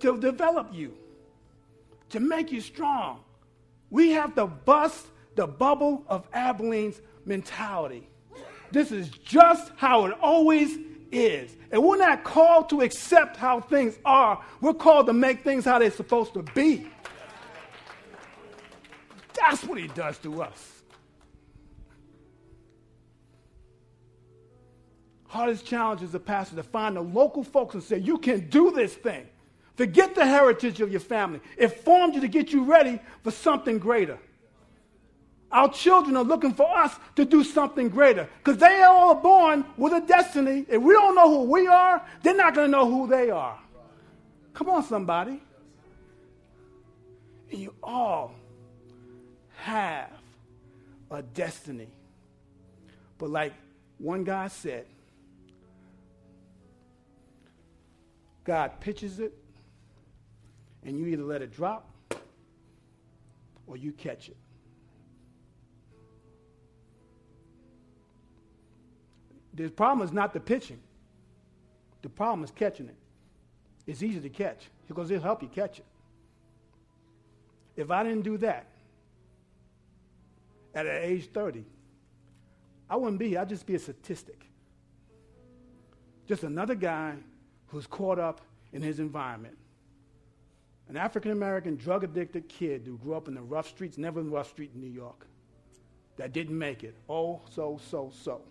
to 0.00 0.18
develop 0.18 0.70
you, 0.72 0.94
to 2.10 2.20
make 2.20 2.50
you 2.50 2.60
strong. 2.60 3.20
We 3.90 4.10
have 4.10 4.34
to 4.34 4.46
bust 4.46 5.06
the 5.36 5.46
bubble 5.46 6.04
of 6.08 6.28
Abilene's 6.32 7.00
mentality. 7.24 8.08
This 8.72 8.90
is 8.90 9.10
just 9.10 9.70
how 9.76 10.06
it 10.06 10.16
always 10.20 10.78
is. 11.12 11.54
And 11.70 11.82
we're 11.82 11.98
not 11.98 12.24
called 12.24 12.70
to 12.70 12.80
accept 12.80 13.36
how 13.36 13.60
things 13.60 13.98
are, 14.04 14.42
we're 14.60 14.74
called 14.74 15.06
to 15.06 15.12
make 15.12 15.44
things 15.44 15.64
how 15.64 15.78
they're 15.78 15.90
supposed 15.90 16.34
to 16.34 16.42
be. 16.42 16.86
That's 19.34 19.64
what 19.64 19.78
he 19.78 19.88
does 19.88 20.18
to 20.18 20.42
us. 20.42 20.82
Hardest 25.26 25.64
challenge 25.64 26.02
as 26.02 26.14
a 26.14 26.20
pastor 26.20 26.56
to 26.56 26.62
find 26.62 26.96
the 26.96 27.00
local 27.00 27.42
folks 27.42 27.74
and 27.74 27.82
say, 27.82 27.98
You 27.98 28.18
can 28.18 28.48
do 28.48 28.70
this 28.70 28.94
thing. 28.94 29.26
Forget 29.76 30.14
the 30.14 30.26
heritage 30.26 30.80
of 30.82 30.90
your 30.90 31.00
family. 31.00 31.40
It 31.56 31.68
formed 31.68 32.14
you 32.14 32.20
to 32.20 32.28
get 32.28 32.52
you 32.52 32.64
ready 32.64 33.00
for 33.22 33.30
something 33.30 33.78
greater. 33.78 34.18
Our 35.52 35.70
children 35.70 36.16
are 36.16 36.24
looking 36.24 36.54
for 36.54 36.66
us 36.78 36.94
to 37.16 37.26
do 37.26 37.44
something 37.44 37.90
greater 37.90 38.28
because 38.38 38.58
they 38.58 38.82
all 38.82 39.10
are 39.10 39.20
born 39.20 39.66
with 39.76 39.92
a 39.92 40.00
destiny. 40.00 40.64
If 40.66 40.80
we 40.80 40.94
don't 40.94 41.14
know 41.14 41.28
who 41.28 41.50
we 41.50 41.66
are, 41.66 42.02
they're 42.22 42.34
not 42.34 42.54
going 42.54 42.68
to 42.68 42.70
know 42.70 42.90
who 42.90 43.06
they 43.06 43.30
are. 43.30 43.58
Come 44.54 44.70
on, 44.70 44.82
somebody. 44.82 45.42
And 47.50 47.60
you 47.60 47.74
all 47.82 48.34
have 49.56 50.10
a 51.10 51.22
destiny. 51.22 51.88
But 53.18 53.28
like 53.28 53.52
one 53.98 54.24
guy 54.24 54.48
said, 54.48 54.86
God 58.44 58.80
pitches 58.80 59.20
it, 59.20 59.32
and 60.82 60.98
you 60.98 61.06
either 61.06 61.22
let 61.22 61.42
it 61.42 61.54
drop 61.54 61.88
or 63.66 63.76
you 63.76 63.92
catch 63.92 64.28
it. 64.28 64.36
The 69.54 69.68
problem 69.68 70.06
is 70.06 70.12
not 70.12 70.32
the 70.32 70.40
pitching. 70.40 70.80
The 72.02 72.08
problem 72.08 72.44
is 72.44 72.50
catching 72.50 72.88
it. 72.88 72.96
It's 73.86 74.02
easy 74.02 74.20
to 74.20 74.28
catch 74.28 74.68
because 74.88 75.10
it'll 75.10 75.22
help 75.22 75.42
you 75.42 75.48
catch 75.48 75.78
it. 75.78 75.84
If 77.76 77.90
I 77.90 78.02
didn't 78.02 78.22
do 78.22 78.36
that 78.38 78.66
at 80.74 80.86
age 80.86 81.28
30, 81.32 81.64
I 82.88 82.96
wouldn't 82.96 83.18
be. 83.18 83.36
I'd 83.36 83.48
just 83.48 83.66
be 83.66 83.74
a 83.74 83.78
statistic. 83.78 84.46
Just 86.26 86.44
another 86.44 86.74
guy 86.74 87.14
who's 87.68 87.86
caught 87.86 88.18
up 88.18 88.40
in 88.72 88.82
his 88.82 89.00
environment. 89.00 89.56
An 90.88 90.96
African 90.96 91.30
American 91.30 91.76
drug 91.76 92.04
addicted 92.04 92.48
kid 92.48 92.82
who 92.84 92.98
grew 92.98 93.14
up 93.14 93.28
in 93.28 93.34
the 93.34 93.42
rough 93.42 93.68
streets, 93.68 93.96
never 93.96 94.20
in 94.20 94.30
rough 94.30 94.50
street 94.50 94.72
in 94.74 94.80
New 94.80 94.90
York, 94.90 95.26
that 96.16 96.32
didn't 96.32 96.58
make 96.58 96.84
it. 96.84 96.94
Oh, 97.08 97.40
so, 97.50 97.80
so, 97.90 98.12
so. 98.12 98.42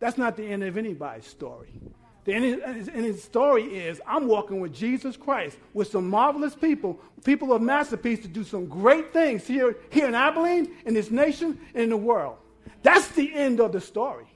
That's 0.00 0.18
not 0.18 0.36
the 0.36 0.44
end 0.44 0.64
of 0.64 0.76
anybody's 0.76 1.26
story. 1.26 1.80
The 2.24 2.34
end 2.34 2.62
of 2.62 3.04
his 3.04 3.22
story 3.22 3.64
is 3.64 4.00
I'm 4.06 4.26
walking 4.26 4.60
with 4.60 4.74
Jesus 4.74 5.16
Christ, 5.16 5.56
with 5.72 5.88
some 5.88 6.08
marvelous 6.08 6.54
people, 6.54 7.00
people 7.24 7.52
of 7.52 7.62
masterpiece 7.62 8.20
to 8.20 8.28
do 8.28 8.44
some 8.44 8.66
great 8.66 9.12
things 9.12 9.46
here, 9.46 9.76
here 9.90 10.06
in 10.06 10.14
Abilene, 10.14 10.74
in 10.84 10.94
this 10.94 11.10
nation, 11.10 11.58
in 11.74 11.90
the 11.90 11.96
world. 11.96 12.36
That's 12.82 13.08
the 13.08 13.32
end 13.34 13.60
of 13.60 13.72
the 13.72 13.80
story. 13.80 14.26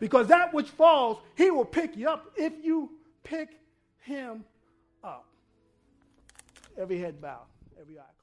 Because 0.00 0.28
that 0.28 0.54
which 0.54 0.68
falls, 0.70 1.18
he 1.36 1.50
will 1.50 1.64
pick 1.64 1.96
you 1.96 2.08
up 2.08 2.30
if 2.36 2.52
you 2.62 2.90
pick 3.24 3.50
him 3.98 4.44
up. 5.02 5.26
Every 6.76 6.98
head 6.98 7.20
bowed, 7.20 7.46
every 7.80 7.98
eye. 7.98 8.17